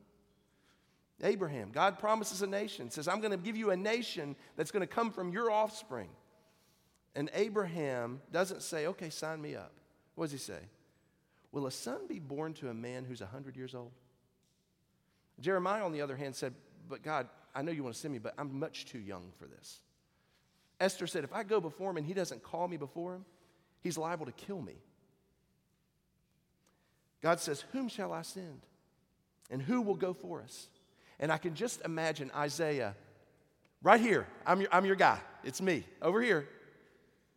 Abraham, 1.23 1.71
God 1.71 1.97
promises 1.97 2.41
a 2.41 2.47
nation, 2.47 2.89
says, 2.89 3.07
I'm 3.07 3.19
going 3.19 3.31
to 3.31 3.37
give 3.37 3.55
you 3.55 3.71
a 3.71 3.77
nation 3.77 4.35
that's 4.57 4.71
going 4.71 4.81
to 4.81 4.87
come 4.87 5.11
from 5.11 5.31
your 5.31 5.49
offspring. 5.49 6.09
And 7.15 7.29
Abraham 7.33 8.21
doesn't 8.31 8.61
say, 8.61 8.87
okay, 8.87 9.09
sign 9.09 9.41
me 9.41 9.55
up. 9.55 9.71
What 10.15 10.25
does 10.25 10.31
he 10.33 10.37
say? 10.37 10.59
Will 11.51 11.67
a 11.67 11.71
son 11.71 11.99
be 12.09 12.19
born 12.19 12.53
to 12.55 12.69
a 12.69 12.73
man 12.73 13.05
who's 13.05 13.21
100 13.21 13.55
years 13.55 13.73
old? 13.73 13.91
Jeremiah, 15.39 15.85
on 15.85 15.93
the 15.93 16.01
other 16.01 16.15
hand, 16.15 16.35
said, 16.35 16.53
But 16.89 17.01
God, 17.01 17.27
I 17.53 17.61
know 17.61 17.71
you 17.71 17.83
want 17.83 17.95
to 17.95 18.01
send 18.01 18.13
me, 18.13 18.19
but 18.19 18.33
I'm 18.37 18.59
much 18.59 18.85
too 18.85 18.99
young 18.99 19.31
for 19.39 19.45
this. 19.47 19.79
Esther 20.79 21.07
said, 21.07 21.23
If 21.23 21.33
I 21.33 21.43
go 21.43 21.61
before 21.61 21.91
him 21.91 21.97
and 21.97 22.05
he 22.05 22.13
doesn't 22.13 22.43
call 22.43 22.67
me 22.67 22.75
before 22.77 23.15
him, 23.15 23.25
he's 23.81 23.97
liable 23.97 24.25
to 24.25 24.31
kill 24.33 24.61
me. 24.61 24.75
God 27.21 27.39
says, 27.39 27.63
Whom 27.71 27.87
shall 27.87 28.11
I 28.11 28.21
send? 28.21 28.61
And 29.49 29.61
who 29.61 29.81
will 29.81 29.95
go 29.95 30.13
for 30.13 30.41
us? 30.41 30.67
And 31.19 31.31
I 31.31 31.37
can 31.37 31.55
just 31.55 31.81
imagine 31.85 32.31
Isaiah 32.35 32.95
right 33.81 34.01
here. 34.01 34.27
I'm 34.45 34.61
your, 34.61 34.69
I'm 34.73 34.85
your 34.85 34.95
guy. 34.95 35.19
It's 35.43 35.61
me 35.61 35.85
over 36.01 36.21
here. 36.21 36.49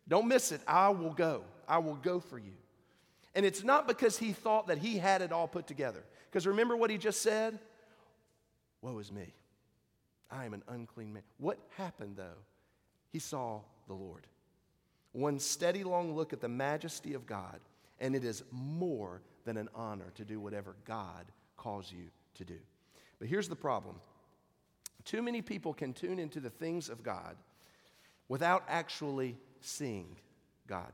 Don't 0.09 0.27
miss 0.27 0.51
it. 0.51 0.59
I 0.67 0.89
will 0.89 1.13
go. 1.13 1.43
I 1.67 1.77
will 1.77 1.95
go 1.95 2.19
for 2.19 2.37
you. 2.37 2.51
And 3.35 3.45
it's 3.45 3.63
not 3.63 3.87
because 3.87 4.17
he 4.17 4.33
thought 4.33 4.67
that 4.67 4.79
he 4.79 4.97
had 4.97 5.21
it 5.21 5.31
all 5.31 5.47
put 5.47 5.67
together. 5.67 6.03
Because 6.29 6.45
remember 6.45 6.75
what 6.75 6.89
he 6.89 6.97
just 6.97 7.21
said? 7.21 7.57
Woe 8.81 8.99
is 8.99 9.11
me. 9.11 9.33
I 10.29 10.45
am 10.45 10.53
an 10.53 10.63
unclean 10.67 11.13
man. 11.13 11.23
What 11.37 11.57
happened 11.77 12.17
though? 12.17 12.43
he 13.11 13.19
saw 13.19 13.61
the 13.87 13.93
Lord. 13.93 14.27
One 15.11 15.39
steady 15.39 15.83
long 15.83 16.15
look 16.15 16.33
at 16.33 16.41
the 16.41 16.47
majesty 16.47 17.13
of 17.13 17.25
God, 17.25 17.59
and 17.99 18.15
it 18.15 18.23
is 18.23 18.43
more 18.51 19.21
than 19.45 19.57
an 19.57 19.69
honor 19.73 20.11
to 20.15 20.23
do 20.23 20.39
whatever 20.39 20.75
God 20.85 21.25
calls 21.57 21.91
you 21.91 22.05
to 22.35 22.45
do. 22.45 22.57
But 23.17 23.27
here's 23.27 23.49
the 23.49 23.55
problem 23.55 23.95
too 25.05 25.21
many 25.21 25.41
people 25.41 25.73
can 25.73 25.93
tune 25.93 26.19
into 26.19 26.39
the 26.39 26.49
things 26.49 26.89
of 26.89 27.03
God 27.03 27.35
without 28.27 28.63
actually 28.67 29.37
seeing 29.61 30.15
God. 30.67 30.91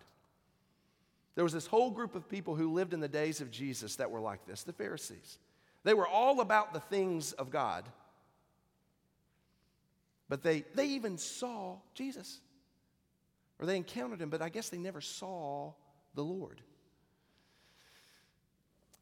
There 1.35 1.43
was 1.43 1.53
this 1.53 1.67
whole 1.67 1.91
group 1.91 2.15
of 2.15 2.29
people 2.29 2.55
who 2.55 2.73
lived 2.73 2.93
in 2.93 3.01
the 3.01 3.07
days 3.07 3.41
of 3.41 3.51
Jesus 3.51 3.97
that 3.97 4.09
were 4.09 4.21
like 4.21 4.45
this 4.45 4.63
the 4.63 4.73
Pharisees. 4.73 5.37
They 5.83 5.93
were 5.93 6.07
all 6.07 6.39
about 6.39 6.73
the 6.73 6.79
things 6.79 7.33
of 7.33 7.51
God, 7.51 7.85
but 10.29 10.41
they, 10.41 10.63
they 10.73 10.87
even 10.87 11.17
saw 11.17 11.75
Jesus. 11.93 12.39
Or 13.59 13.65
they 13.65 13.77
encountered 13.77 14.21
him, 14.21 14.29
but 14.29 14.41
I 14.41 14.49
guess 14.49 14.69
they 14.69 14.77
never 14.77 14.99
saw 14.99 15.73
the 16.13 16.23
Lord. 16.23 16.61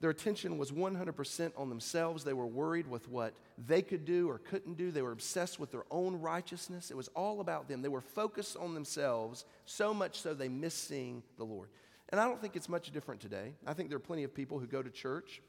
Their 0.03 0.09
attention 0.09 0.57
was 0.57 0.69
100% 0.69 1.51
on 1.55 1.69
themselves. 1.69 2.25
They 2.25 2.33
were 2.33 2.45
worried 2.45 2.87
with 2.87 3.07
what 3.07 3.33
they 3.57 3.81
could 3.81 4.03
do 4.03 4.29
or 4.29 4.37
couldn't 4.37 4.75
do. 4.75 4.91
They 4.91 5.01
were 5.01 5.13
obsessed 5.13 5.61
with 5.61 5.71
their 5.71 5.85
own 5.89 6.19
righteousness. 6.19 6.91
It 6.91 6.97
was 6.97 7.07
all 7.15 7.39
about 7.39 7.69
them. 7.69 7.81
They 7.81 7.87
were 7.87 8.01
focused 8.01 8.57
on 8.57 8.73
themselves 8.73 9.45
so 9.65 9.93
much 9.93 10.19
so 10.19 10.33
they 10.33 10.49
missed 10.49 10.89
seeing 10.89 11.23
the 11.37 11.45
Lord. 11.45 11.69
And 12.09 12.19
I 12.19 12.25
don't 12.25 12.41
think 12.41 12.57
it's 12.57 12.67
much 12.67 12.91
different 12.91 13.21
today. 13.21 13.53
I 13.65 13.73
think 13.73 13.87
there 13.87 13.95
are 13.95 14.01
plenty 14.01 14.25
of 14.25 14.35
people 14.35 14.59
who 14.59 14.67
go 14.67 14.83
to 14.83 14.89
church 14.89 15.41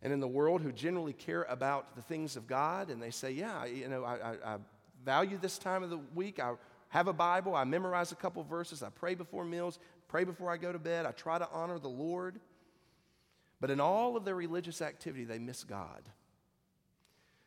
and 0.00 0.14
in 0.14 0.20
the 0.20 0.28
world 0.28 0.62
who 0.62 0.72
generally 0.72 1.12
care 1.12 1.42
about 1.42 1.94
the 1.94 2.00
things 2.00 2.36
of 2.36 2.46
God 2.46 2.88
and 2.88 3.02
they 3.02 3.10
say, 3.10 3.32
Yeah, 3.32 3.66
you 3.66 3.88
know, 3.88 4.02
I, 4.02 4.14
I, 4.14 4.54
I 4.54 4.56
value 5.04 5.36
this 5.36 5.58
time 5.58 5.82
of 5.82 5.90
the 5.90 6.00
week. 6.14 6.40
I 6.40 6.54
have 6.88 7.06
a 7.06 7.12
Bible. 7.12 7.54
I 7.54 7.64
memorize 7.64 8.12
a 8.12 8.16
couple 8.16 8.42
verses. 8.44 8.82
I 8.82 8.88
pray 8.88 9.14
before 9.14 9.44
meals, 9.44 9.78
pray 10.08 10.24
before 10.24 10.50
I 10.50 10.56
go 10.56 10.72
to 10.72 10.78
bed. 10.78 11.04
I 11.04 11.10
try 11.10 11.38
to 11.38 11.48
honor 11.52 11.78
the 11.78 11.90
Lord. 11.90 12.40
But 13.64 13.70
in 13.70 13.80
all 13.80 14.14
of 14.14 14.26
their 14.26 14.34
religious 14.34 14.82
activity, 14.82 15.24
they 15.24 15.38
miss 15.38 15.64
God. 15.64 16.02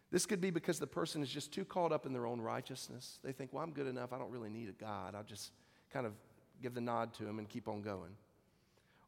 This 0.09 0.25
could 0.25 0.41
be 0.41 0.49
because 0.49 0.79
the 0.79 0.87
person 0.87 1.21
is 1.21 1.29
just 1.29 1.53
too 1.53 1.63
caught 1.63 1.91
up 1.91 2.07
in 2.07 2.11
their 2.11 2.25
own 2.25 2.41
righteousness. 2.41 3.19
They 3.23 3.31
think, 3.31 3.53
well, 3.53 3.63
I'm 3.63 3.69
good 3.69 3.85
enough. 3.85 4.11
I 4.11 4.17
don't 4.17 4.31
really 4.31 4.49
need 4.49 4.67
a 4.67 4.71
God. 4.71 5.13
I'll 5.13 5.21
just 5.21 5.51
kind 5.93 6.07
of 6.07 6.13
give 6.59 6.73
the 6.73 6.81
nod 6.81 7.13
to 7.19 7.27
him 7.27 7.37
and 7.37 7.47
keep 7.47 7.67
on 7.67 7.83
going. 7.83 8.15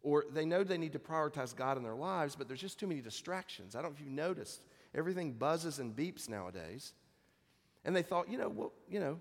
Or 0.04 0.26
they 0.32 0.46
know 0.46 0.64
they 0.64 0.78
need 0.78 0.94
to 0.94 1.00
prioritize 1.00 1.56
God 1.56 1.78
in 1.78 1.84
their 1.84 1.96
lives, 1.96 2.36
but 2.36 2.48
there's 2.48 2.62
just 2.62 2.80
too 2.80 2.86
many 2.86 3.02
distractions. 3.02 3.76
I 3.76 3.82
don't 3.82 3.90
know 3.90 3.96
if 3.96 4.02
you've 4.02 4.14
noticed. 4.14 4.62
Everything 4.94 5.34
buzzes 5.34 5.80
and 5.80 5.96
beeps 5.96 6.30
nowadays. 6.30 6.94
And 7.86 7.96
they 7.96 8.04
thought, 8.04 8.30
you 8.30 8.38
know, 8.38 8.50
well, 8.50 8.74
you 8.88 9.00
know, 9.00 9.18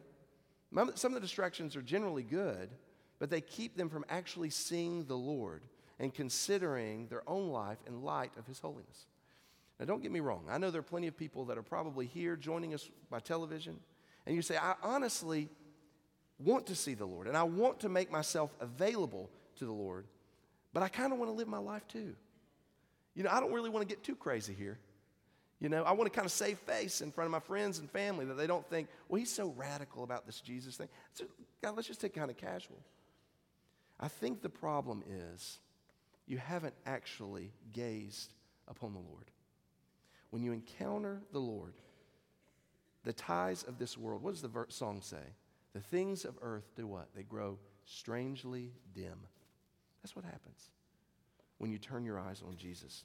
some 0.95 1.13
of 1.13 1.15
the 1.15 1.27
distractions 1.27 1.75
are 1.75 1.81
generally 1.81 2.23
good, 2.23 2.69
but 3.19 3.31
they 3.31 3.41
keep 3.41 3.79
them 3.79 3.89
from 3.89 4.05
actually 4.11 4.51
seeing 4.51 5.07
the 5.07 5.17
Lord 5.17 5.63
and 5.99 6.15
considering 6.15 7.09
their 7.09 7.29
own 7.29 7.49
life 7.49 7.79
in 7.87 8.03
light 8.03 8.33
of 8.39 8.47
His 8.47 8.59
holiness. 8.59 9.07
Now, 9.79 9.87
don't 9.87 10.03
get 10.03 10.11
me 10.11 10.21
wrong. 10.21 10.45
I 10.51 10.59
know 10.59 10.71
there 10.71 10.81
are 10.81 10.83
plenty 10.83 11.07
of 11.07 11.17
people 11.17 11.45
that 11.47 11.59
are 11.59 11.63
probably 11.63 12.07
here 12.07 12.37
joining 12.37 12.75
us 12.75 12.89
by 13.11 13.21
television, 13.21 13.79
and 14.27 14.35
you 14.35 14.43
say, 14.43 14.57
I 14.57 14.75
honestly 14.83 15.49
want 16.39 16.67
to 16.67 16.75
see 16.75 16.95
the 16.95 17.07
Lord, 17.07 17.27
and 17.27 17.37
I 17.37 17.45
want 17.45 17.81
to 17.81 17.89
make 17.89 18.11
myself 18.11 18.55
available 18.61 19.31
to 19.57 19.65
the 19.65 19.73
Lord, 19.73 20.07
but 20.73 20.83
I 20.83 20.89
kind 20.89 21.13
of 21.13 21.19
want 21.19 21.31
to 21.31 21.37
live 21.37 21.49
my 21.49 21.59
life 21.59 21.87
too. 21.89 22.15
You 23.15 23.25
know, 23.25 23.31
I 23.31 23.41
don't 23.41 23.53
really 23.53 23.71
want 23.71 23.89
to 23.89 23.93
get 23.93 24.05
too 24.05 24.15
crazy 24.15 24.55
here. 24.55 24.79
You 25.61 25.69
know, 25.69 25.83
I 25.83 25.91
want 25.93 26.13
to 26.13 26.17
kind 26.17 26.25
of 26.25 26.31
save 26.31 26.59
face 26.59 27.01
in 27.01 27.11
front 27.11 27.27
of 27.27 27.33
my 27.33 27.41
friends 27.41 27.81
and 27.81 27.91
family 27.91 28.25
that 28.27 28.37
they 28.37 28.47
don't 28.47 28.65
think, 28.71 28.89
well, 29.09 29.19
he's 29.19 29.33
so 29.33 29.53
radical 29.57 30.05
about 30.05 30.25
this 30.25 30.41
Jesus 30.41 30.77
thing. 30.77 30.89
So, 31.15 31.25
God, 31.61 31.75
let's 31.75 31.89
just 31.89 32.01
take 32.01 32.15
kind 32.15 32.31
of 32.31 32.37
casual. 32.37 32.79
I 33.99 34.07
think 34.07 34.41
the 34.41 34.49
problem 34.49 35.03
is 35.09 35.59
you 36.29 36.39
haven't 36.39 36.75
actually 36.87 37.53
gazed 37.73 38.35
upon 38.69 38.93
the 38.93 39.01
Lord. 39.01 39.31
When 40.31 40.43
you 40.43 40.53
encounter 40.53 41.23
the 41.33 41.39
Lord, 41.39 41.73
the 43.05 43.15
ties 43.15 43.63
of 43.63 43.79
this 43.79 43.97
world, 43.97 44.23
what 44.23 44.35
does 44.35 44.43
the 44.43 44.67
song 44.69 45.01
say? 45.01 45.17
The 45.73 45.81
things 45.81 46.25
of 46.25 46.39
earth 46.43 46.71
do 46.77 46.87
what? 46.87 47.09
They 47.17 47.23
grow 47.23 47.59
strangely 47.87 48.73
dim. 48.95 49.19
That's 50.03 50.15
what 50.15 50.25
happens 50.25 50.71
when 51.57 51.71
you 51.71 51.79
turn 51.79 52.05
your 52.05 52.21
eyes 52.21 52.43
on 52.47 52.57
Jesus. 52.57 53.05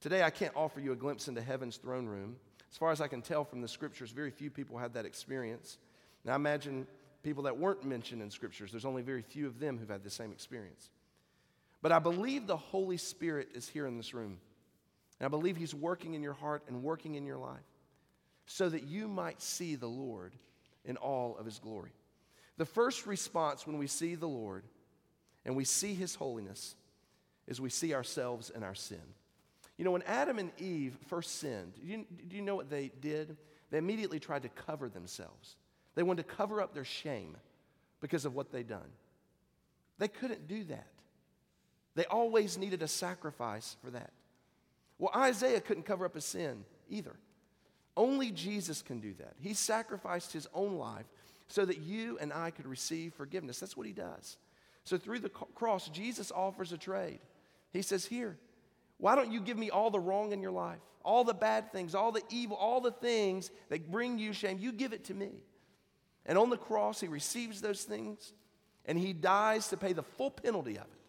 Today, 0.00 0.22
I 0.22 0.30
can't 0.30 0.56
offer 0.56 0.80
you 0.80 0.92
a 0.92 0.96
glimpse 0.96 1.28
into 1.28 1.42
heaven's 1.42 1.76
throne 1.76 2.06
room. 2.06 2.36
As 2.70 2.78
far 2.78 2.92
as 2.92 3.00
I 3.00 3.08
can 3.08 3.20
tell 3.20 3.44
from 3.44 3.60
the 3.60 3.68
scriptures, 3.68 4.12
very 4.12 4.30
few 4.30 4.48
people 4.48 4.78
had 4.78 4.94
that 4.94 5.04
experience. 5.04 5.76
Now, 6.24 6.32
I 6.32 6.36
imagine 6.36 6.86
people 7.22 7.42
that 7.42 7.58
weren't 7.58 7.84
mentioned 7.84 8.22
in 8.22 8.30
scriptures, 8.30 8.70
there's 8.70 8.84
only 8.84 9.02
very 9.02 9.22
few 9.22 9.46
of 9.46 9.58
them 9.58 9.76
who've 9.76 9.88
had 9.88 10.04
the 10.04 10.10
same 10.10 10.30
experience. 10.30 10.90
But 11.82 11.92
I 11.92 11.98
believe 11.98 12.46
the 12.46 12.56
Holy 12.56 12.96
Spirit 12.96 13.50
is 13.54 13.68
here 13.68 13.86
in 13.86 13.96
this 13.96 14.12
room. 14.12 14.38
And 15.18 15.26
I 15.26 15.28
believe 15.28 15.56
He's 15.56 15.74
working 15.74 16.14
in 16.14 16.22
your 16.22 16.34
heart 16.34 16.64
and 16.68 16.82
working 16.82 17.14
in 17.14 17.26
your 17.26 17.38
life 17.38 17.58
so 18.46 18.68
that 18.68 18.84
you 18.84 19.06
might 19.08 19.40
see 19.40 19.76
the 19.76 19.86
Lord 19.86 20.34
in 20.84 20.96
all 20.96 21.36
of 21.38 21.46
His 21.46 21.58
glory. 21.58 21.92
The 22.56 22.66
first 22.66 23.06
response 23.06 23.66
when 23.66 23.78
we 23.78 23.86
see 23.86 24.14
the 24.14 24.28
Lord 24.28 24.64
and 25.44 25.56
we 25.56 25.64
see 25.64 25.94
His 25.94 26.14
holiness 26.14 26.74
is 27.46 27.60
we 27.60 27.70
see 27.70 27.94
ourselves 27.94 28.50
in 28.50 28.62
our 28.62 28.74
sin. 28.74 29.00
You 29.76 29.84
know, 29.84 29.92
when 29.92 30.02
Adam 30.02 30.38
and 30.38 30.50
Eve 30.58 30.96
first 31.06 31.38
sinned, 31.38 31.72
do 31.80 31.86
you, 31.86 32.06
do 32.28 32.36
you 32.36 32.42
know 32.42 32.54
what 32.54 32.68
they 32.68 32.90
did? 33.00 33.36
They 33.70 33.78
immediately 33.78 34.20
tried 34.20 34.42
to 34.42 34.50
cover 34.50 34.88
themselves. 34.88 35.56
They 35.94 36.02
wanted 36.02 36.28
to 36.28 36.34
cover 36.34 36.60
up 36.60 36.74
their 36.74 36.84
shame 36.84 37.36
because 38.00 38.24
of 38.24 38.34
what 38.34 38.52
they'd 38.52 38.68
done. 38.68 38.90
They 39.98 40.08
couldn't 40.08 40.48
do 40.48 40.64
that. 40.64 40.86
They 42.00 42.06
always 42.06 42.56
needed 42.56 42.80
a 42.80 42.88
sacrifice 42.88 43.76
for 43.84 43.90
that. 43.90 44.10
Well, 44.98 45.10
Isaiah 45.14 45.60
couldn't 45.60 45.82
cover 45.82 46.06
up 46.06 46.14
his 46.14 46.24
sin 46.24 46.64
either. 46.88 47.14
Only 47.94 48.30
Jesus 48.30 48.80
can 48.80 49.00
do 49.00 49.12
that. 49.18 49.34
He 49.38 49.52
sacrificed 49.52 50.32
his 50.32 50.48
own 50.54 50.78
life 50.78 51.04
so 51.48 51.66
that 51.66 51.82
you 51.82 52.16
and 52.18 52.32
I 52.32 52.52
could 52.52 52.66
receive 52.66 53.12
forgiveness. 53.12 53.60
That's 53.60 53.76
what 53.76 53.86
he 53.86 53.92
does. 53.92 54.38
So 54.84 54.96
through 54.96 55.18
the 55.18 55.28
cross, 55.28 55.90
Jesus 55.90 56.32
offers 56.34 56.72
a 56.72 56.78
trade. 56.78 57.18
He 57.70 57.82
says, 57.82 58.06
Here, 58.06 58.38
why 58.96 59.14
don't 59.14 59.30
you 59.30 59.42
give 59.42 59.58
me 59.58 59.68
all 59.68 59.90
the 59.90 60.00
wrong 60.00 60.32
in 60.32 60.40
your 60.40 60.52
life? 60.52 60.80
All 61.04 61.22
the 61.22 61.34
bad 61.34 61.70
things, 61.70 61.94
all 61.94 62.12
the 62.12 62.24
evil, 62.30 62.56
all 62.56 62.80
the 62.80 62.92
things 62.92 63.50
that 63.68 63.90
bring 63.90 64.18
you 64.18 64.32
shame. 64.32 64.56
You 64.58 64.72
give 64.72 64.94
it 64.94 65.04
to 65.04 65.14
me. 65.14 65.32
And 66.24 66.38
on 66.38 66.48
the 66.48 66.56
cross, 66.56 66.98
he 66.98 67.08
receives 67.08 67.60
those 67.60 67.82
things 67.82 68.32
and 68.86 68.98
he 68.98 69.12
dies 69.12 69.68
to 69.68 69.76
pay 69.76 69.92
the 69.92 70.02
full 70.02 70.30
penalty 70.30 70.78
of 70.78 70.84
it 70.84 70.99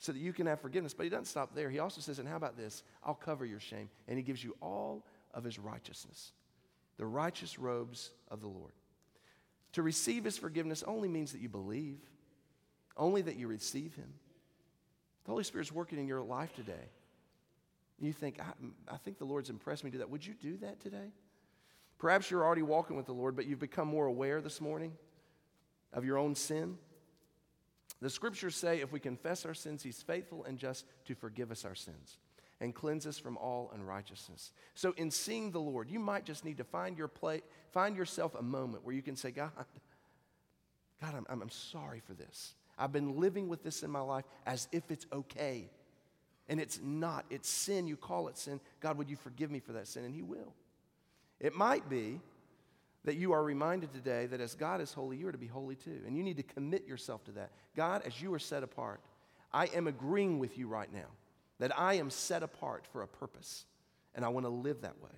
so 0.00 0.12
that 0.12 0.18
you 0.18 0.32
can 0.32 0.46
have 0.46 0.60
forgiveness. 0.60 0.94
But 0.94 1.04
he 1.04 1.10
doesn't 1.10 1.26
stop 1.26 1.54
there. 1.54 1.70
He 1.70 1.78
also 1.78 2.00
says, 2.00 2.18
and 2.18 2.26
how 2.26 2.36
about 2.36 2.56
this? 2.56 2.82
I'll 3.04 3.14
cover 3.14 3.44
your 3.44 3.60
shame. 3.60 3.88
And 4.08 4.16
he 4.18 4.24
gives 4.24 4.42
you 4.42 4.56
all 4.60 5.04
of 5.32 5.44
his 5.44 5.58
righteousness, 5.58 6.32
the 6.96 7.06
righteous 7.06 7.58
robes 7.58 8.10
of 8.28 8.40
the 8.40 8.48
Lord. 8.48 8.72
To 9.74 9.82
receive 9.82 10.24
his 10.24 10.36
forgiveness 10.36 10.82
only 10.84 11.06
means 11.06 11.30
that 11.32 11.40
you 11.40 11.48
believe, 11.48 12.00
only 12.96 13.22
that 13.22 13.36
you 13.36 13.46
receive 13.46 13.94
him. 13.94 14.12
The 15.24 15.30
Holy 15.30 15.44
Spirit's 15.44 15.70
working 15.70 15.98
in 15.98 16.08
your 16.08 16.22
life 16.22 16.52
today. 16.56 16.88
You 18.00 18.12
think, 18.12 18.40
I, 18.40 18.92
I 18.92 18.96
think 18.96 19.18
the 19.18 19.26
Lord's 19.26 19.50
impressed 19.50 19.84
me 19.84 19.90
to 19.90 19.96
do 19.96 19.98
that. 19.98 20.10
Would 20.10 20.26
you 20.26 20.34
do 20.34 20.56
that 20.62 20.80
today? 20.80 21.12
Perhaps 21.98 22.30
you're 22.30 22.42
already 22.42 22.62
walking 22.62 22.96
with 22.96 23.04
the 23.04 23.12
Lord, 23.12 23.36
but 23.36 23.46
you've 23.46 23.58
become 23.58 23.86
more 23.86 24.06
aware 24.06 24.40
this 24.40 24.60
morning 24.60 24.92
of 25.92 26.04
your 26.06 26.16
own 26.16 26.34
sin. 26.34 26.78
The 28.00 28.10
scriptures 28.10 28.56
say 28.56 28.80
if 28.80 28.92
we 28.92 29.00
confess 29.00 29.44
our 29.44 29.54
sins, 29.54 29.82
He's 29.82 30.02
faithful 30.02 30.44
and 30.44 30.58
just 30.58 30.86
to 31.06 31.14
forgive 31.14 31.50
us 31.50 31.64
our 31.64 31.74
sins 31.74 32.18
and 32.60 32.74
cleanse 32.74 33.06
us 33.06 33.18
from 33.18 33.36
all 33.38 33.70
unrighteousness. 33.74 34.52
So, 34.74 34.92
in 34.96 35.10
seeing 35.10 35.50
the 35.50 35.60
Lord, 35.60 35.90
you 35.90 35.98
might 35.98 36.24
just 36.24 36.44
need 36.44 36.58
to 36.58 36.64
find, 36.64 36.96
your 36.96 37.08
play, 37.08 37.42
find 37.72 37.96
yourself 37.96 38.34
a 38.34 38.42
moment 38.42 38.84
where 38.84 38.94
you 38.94 39.02
can 39.02 39.16
say, 39.16 39.30
God, 39.30 39.50
God, 41.00 41.14
I'm, 41.14 41.40
I'm 41.40 41.50
sorry 41.50 42.00
for 42.06 42.14
this. 42.14 42.54
I've 42.78 42.92
been 42.92 43.18
living 43.18 43.48
with 43.48 43.62
this 43.62 43.82
in 43.82 43.90
my 43.90 44.00
life 44.00 44.24
as 44.46 44.68
if 44.72 44.90
it's 44.90 45.06
okay. 45.12 45.70
And 46.48 46.58
it's 46.60 46.80
not. 46.82 47.24
It's 47.30 47.48
sin. 47.48 47.86
You 47.86 47.96
call 47.96 48.28
it 48.28 48.36
sin. 48.36 48.60
God, 48.80 48.98
would 48.98 49.08
you 49.08 49.16
forgive 49.16 49.50
me 49.50 49.60
for 49.60 49.72
that 49.72 49.86
sin? 49.86 50.04
And 50.04 50.14
He 50.14 50.22
will. 50.22 50.52
It 51.38 51.54
might 51.54 51.88
be 51.88 52.20
that 53.04 53.16
you 53.16 53.32
are 53.32 53.42
reminded 53.42 53.92
today 53.92 54.26
that 54.26 54.40
as 54.40 54.54
God 54.54 54.80
is 54.80 54.92
holy, 54.92 55.16
you 55.16 55.28
are 55.28 55.32
to 55.32 55.38
be 55.38 55.46
holy 55.46 55.74
too. 55.74 56.00
And 56.06 56.16
you 56.16 56.22
need 56.22 56.36
to 56.36 56.42
commit 56.42 56.86
yourself 56.86 57.24
to 57.24 57.32
that. 57.32 57.50
God, 57.74 58.02
as 58.04 58.20
you 58.20 58.32
are 58.34 58.38
set 58.38 58.62
apart, 58.62 59.00
I 59.52 59.66
am 59.66 59.86
agreeing 59.86 60.38
with 60.38 60.58
you 60.58 60.68
right 60.68 60.92
now 60.92 61.08
that 61.58 61.78
I 61.78 61.94
am 61.94 62.10
set 62.10 62.42
apart 62.42 62.86
for 62.90 63.02
a 63.02 63.08
purpose, 63.08 63.64
and 64.14 64.24
I 64.24 64.28
want 64.28 64.46
to 64.46 64.50
live 64.50 64.80
that 64.82 65.00
way. 65.02 65.10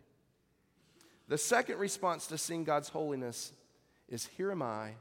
The 1.28 1.38
second 1.38 1.78
response 1.78 2.26
to 2.28 2.38
seeing 2.38 2.64
God's 2.64 2.88
holiness 2.88 3.52
is 4.08 4.26
Here 4.36 4.50
am 4.50 4.62
I, 4.62 4.92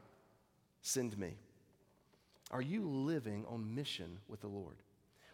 send 0.81 1.17
me. 1.17 1.33
Are 2.51 2.61
you 2.61 2.87
living 2.87 3.45
on 3.49 3.75
mission 3.75 4.19
with 4.27 4.41
the 4.41 4.47
Lord? 4.47 4.77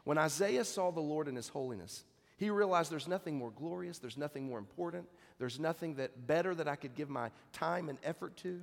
When 0.04 0.18
Isaiah 0.18 0.64
saw 0.64 0.92
the 0.92 1.02
Lord 1.02 1.28
in 1.28 1.36
his 1.36 1.50
holiness, 1.50 2.06
he 2.38 2.50
realized 2.50 2.92
there's 2.92 3.08
nothing 3.08 3.36
more 3.36 3.52
glorious, 3.52 3.98
there's 3.98 4.18
nothing 4.18 4.48
more 4.48 4.60
important, 4.60 5.08
there's 5.40 5.60
nothing 5.60 5.96
that 5.96 6.28
better 6.28 6.56
that 6.56 6.68
I 6.68 6.76
could 6.76 6.96
give 6.96 7.10
my 7.10 7.32
time 7.54 7.90
and 7.90 7.98
effort 8.04 8.38
to. 8.38 8.62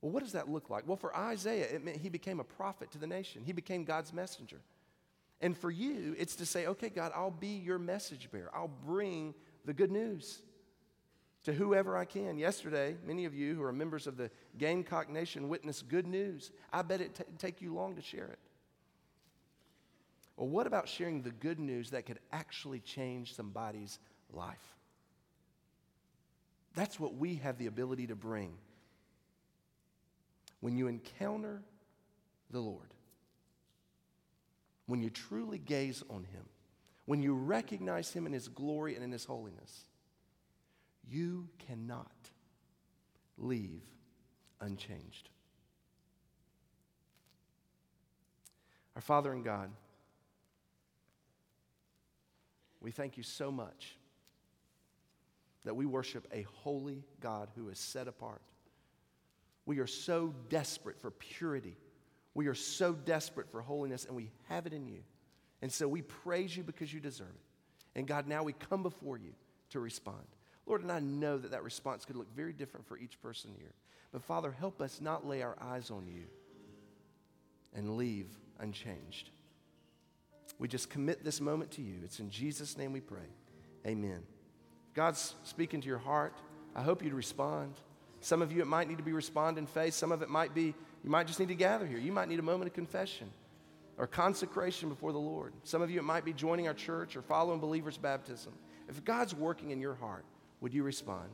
Well, 0.00 0.12
what 0.12 0.22
does 0.22 0.32
that 0.32 0.48
look 0.48 0.70
like? 0.70 0.86
Well, 0.86 0.96
for 0.96 1.16
Isaiah, 1.16 1.66
it 1.66 1.84
meant 1.84 1.98
he 1.98 2.08
became 2.08 2.40
a 2.40 2.44
prophet 2.44 2.90
to 2.92 2.98
the 2.98 3.06
nation. 3.06 3.42
He 3.44 3.52
became 3.52 3.84
God's 3.84 4.12
messenger. 4.12 4.60
And 5.40 5.56
for 5.56 5.70
you, 5.70 6.14
it's 6.18 6.36
to 6.36 6.46
say, 6.46 6.66
okay, 6.66 6.88
God, 6.88 7.12
I'll 7.14 7.30
be 7.30 7.58
your 7.58 7.78
message 7.78 8.28
bearer. 8.30 8.50
I'll 8.54 8.70
bring 8.86 9.34
the 9.64 9.72
good 9.72 9.90
news 9.90 10.40
to 11.44 11.52
whoever 11.52 11.96
I 11.96 12.04
can. 12.04 12.38
Yesterday, 12.38 12.96
many 13.06 13.24
of 13.24 13.34
you 13.34 13.54
who 13.54 13.62
are 13.62 13.72
members 13.72 14.06
of 14.06 14.16
the 14.16 14.30
Gamecock 14.58 15.08
Nation 15.10 15.48
witnessed 15.48 15.88
good 15.88 16.06
news. 16.06 16.50
I 16.72 16.82
bet 16.82 17.00
it 17.00 17.14
t- 17.14 17.24
take 17.38 17.60
you 17.60 17.74
long 17.74 17.96
to 17.96 18.02
share 18.02 18.26
it. 18.26 18.38
Well, 20.36 20.48
what 20.48 20.66
about 20.66 20.88
sharing 20.88 21.22
the 21.22 21.30
good 21.30 21.58
news 21.58 21.90
that 21.90 22.04
could 22.04 22.18
actually 22.32 22.80
change 22.80 23.34
somebody's 23.34 23.98
life? 24.32 24.74
That's 26.76 27.00
what 27.00 27.14
we 27.14 27.36
have 27.36 27.56
the 27.56 27.66
ability 27.66 28.06
to 28.08 28.14
bring. 28.14 28.52
When 30.60 30.76
you 30.76 30.88
encounter 30.88 31.62
the 32.50 32.60
Lord, 32.60 32.92
when 34.86 35.02
you 35.02 35.08
truly 35.10 35.58
gaze 35.58 36.04
on 36.10 36.24
him, 36.24 36.44
when 37.06 37.22
you 37.22 37.34
recognize 37.34 38.12
him 38.12 38.26
in 38.26 38.32
his 38.32 38.48
glory 38.48 38.94
and 38.94 39.02
in 39.02 39.10
his 39.10 39.24
holiness, 39.24 39.86
you 41.08 41.48
cannot 41.66 42.10
leave 43.38 43.82
unchanged. 44.60 45.30
Our 48.94 49.02
Father 49.02 49.32
in 49.32 49.42
God, 49.42 49.70
we 52.80 52.90
thank 52.90 53.16
you 53.16 53.22
so 53.22 53.50
much 53.50 53.96
that 55.66 55.74
we 55.74 55.84
worship 55.84 56.26
a 56.32 56.46
holy 56.62 57.02
God 57.20 57.48
who 57.56 57.68
is 57.68 57.78
set 57.78 58.08
apart. 58.08 58.40
We 59.66 59.80
are 59.80 59.86
so 59.86 60.32
desperate 60.48 60.98
for 61.00 61.10
purity. 61.10 61.76
We 62.34 62.46
are 62.46 62.54
so 62.54 62.92
desperate 62.92 63.50
for 63.50 63.60
holiness, 63.60 64.04
and 64.04 64.14
we 64.14 64.30
have 64.48 64.66
it 64.66 64.72
in 64.72 64.86
you. 64.86 65.00
And 65.60 65.72
so 65.72 65.88
we 65.88 66.02
praise 66.02 66.56
you 66.56 66.62
because 66.62 66.94
you 66.94 67.00
deserve 67.00 67.28
it. 67.28 67.98
And 67.98 68.06
God, 68.06 68.28
now 68.28 68.44
we 68.44 68.52
come 68.52 68.84
before 68.84 69.18
you 69.18 69.32
to 69.70 69.80
respond. 69.80 70.24
Lord, 70.66 70.82
and 70.82 70.92
I 70.92 71.00
know 71.00 71.36
that 71.36 71.50
that 71.50 71.64
response 71.64 72.04
could 72.04 72.16
look 72.16 72.32
very 72.34 72.52
different 72.52 72.86
for 72.86 72.96
each 72.96 73.20
person 73.20 73.50
here. 73.58 73.74
But 74.12 74.22
Father, 74.22 74.52
help 74.52 74.80
us 74.80 75.00
not 75.00 75.26
lay 75.26 75.42
our 75.42 75.56
eyes 75.60 75.90
on 75.90 76.06
you 76.06 76.24
and 77.74 77.96
leave 77.96 78.28
unchanged. 78.60 79.30
We 80.60 80.68
just 80.68 80.90
commit 80.90 81.24
this 81.24 81.40
moment 81.40 81.72
to 81.72 81.82
you. 81.82 81.96
It's 82.04 82.20
in 82.20 82.30
Jesus' 82.30 82.78
name 82.78 82.92
we 82.92 83.00
pray. 83.00 83.28
Amen. 83.84 84.22
God's 84.96 85.34
speaking 85.44 85.82
to 85.82 85.86
your 85.86 85.98
heart. 85.98 86.32
I 86.74 86.82
hope 86.82 87.04
you'd 87.04 87.12
respond. 87.12 87.74
Some 88.20 88.40
of 88.40 88.50
you, 88.50 88.62
it 88.62 88.66
might 88.66 88.88
need 88.88 88.96
to 88.96 89.04
be 89.04 89.12
respond 89.12 89.58
in 89.58 89.66
faith. 89.66 89.92
Some 89.92 90.10
of 90.10 90.22
it 90.22 90.30
might 90.30 90.54
be, 90.54 90.74
you 91.04 91.10
might 91.10 91.26
just 91.26 91.38
need 91.38 91.48
to 91.48 91.54
gather 91.54 91.86
here. 91.86 91.98
You 91.98 92.12
might 92.12 92.28
need 92.28 92.38
a 92.38 92.42
moment 92.42 92.68
of 92.68 92.74
confession 92.74 93.30
or 93.98 94.06
consecration 94.06 94.88
before 94.88 95.12
the 95.12 95.18
Lord. 95.18 95.52
Some 95.64 95.82
of 95.82 95.90
you, 95.90 96.00
it 96.00 96.04
might 96.04 96.24
be 96.24 96.32
joining 96.32 96.66
our 96.66 96.74
church 96.74 97.14
or 97.14 97.20
following 97.20 97.60
believers' 97.60 97.98
baptism. 97.98 98.54
If 98.88 99.04
God's 99.04 99.34
working 99.34 99.70
in 99.70 99.80
your 99.80 99.94
heart, 99.94 100.24
would 100.62 100.72
you 100.72 100.82
respond? 100.82 101.28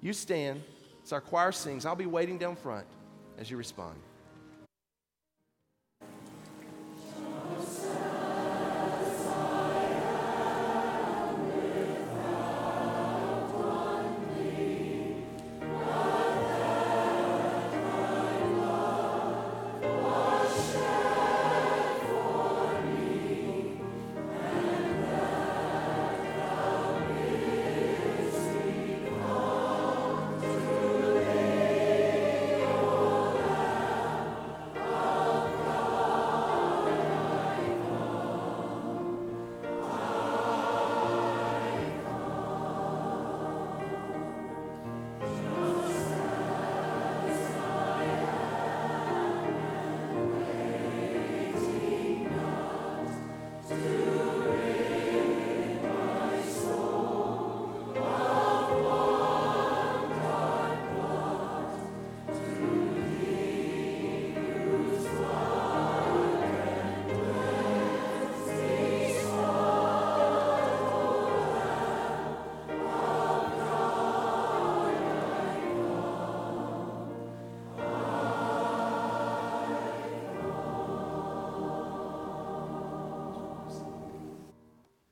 You 0.00 0.12
stand. 0.12 0.60
As 1.04 1.12
our 1.12 1.20
choir 1.20 1.52
sings, 1.52 1.86
I'll 1.86 1.94
be 1.94 2.06
waiting 2.06 2.38
down 2.38 2.56
front 2.56 2.86
as 3.38 3.50
you 3.50 3.56
respond. 3.56 3.96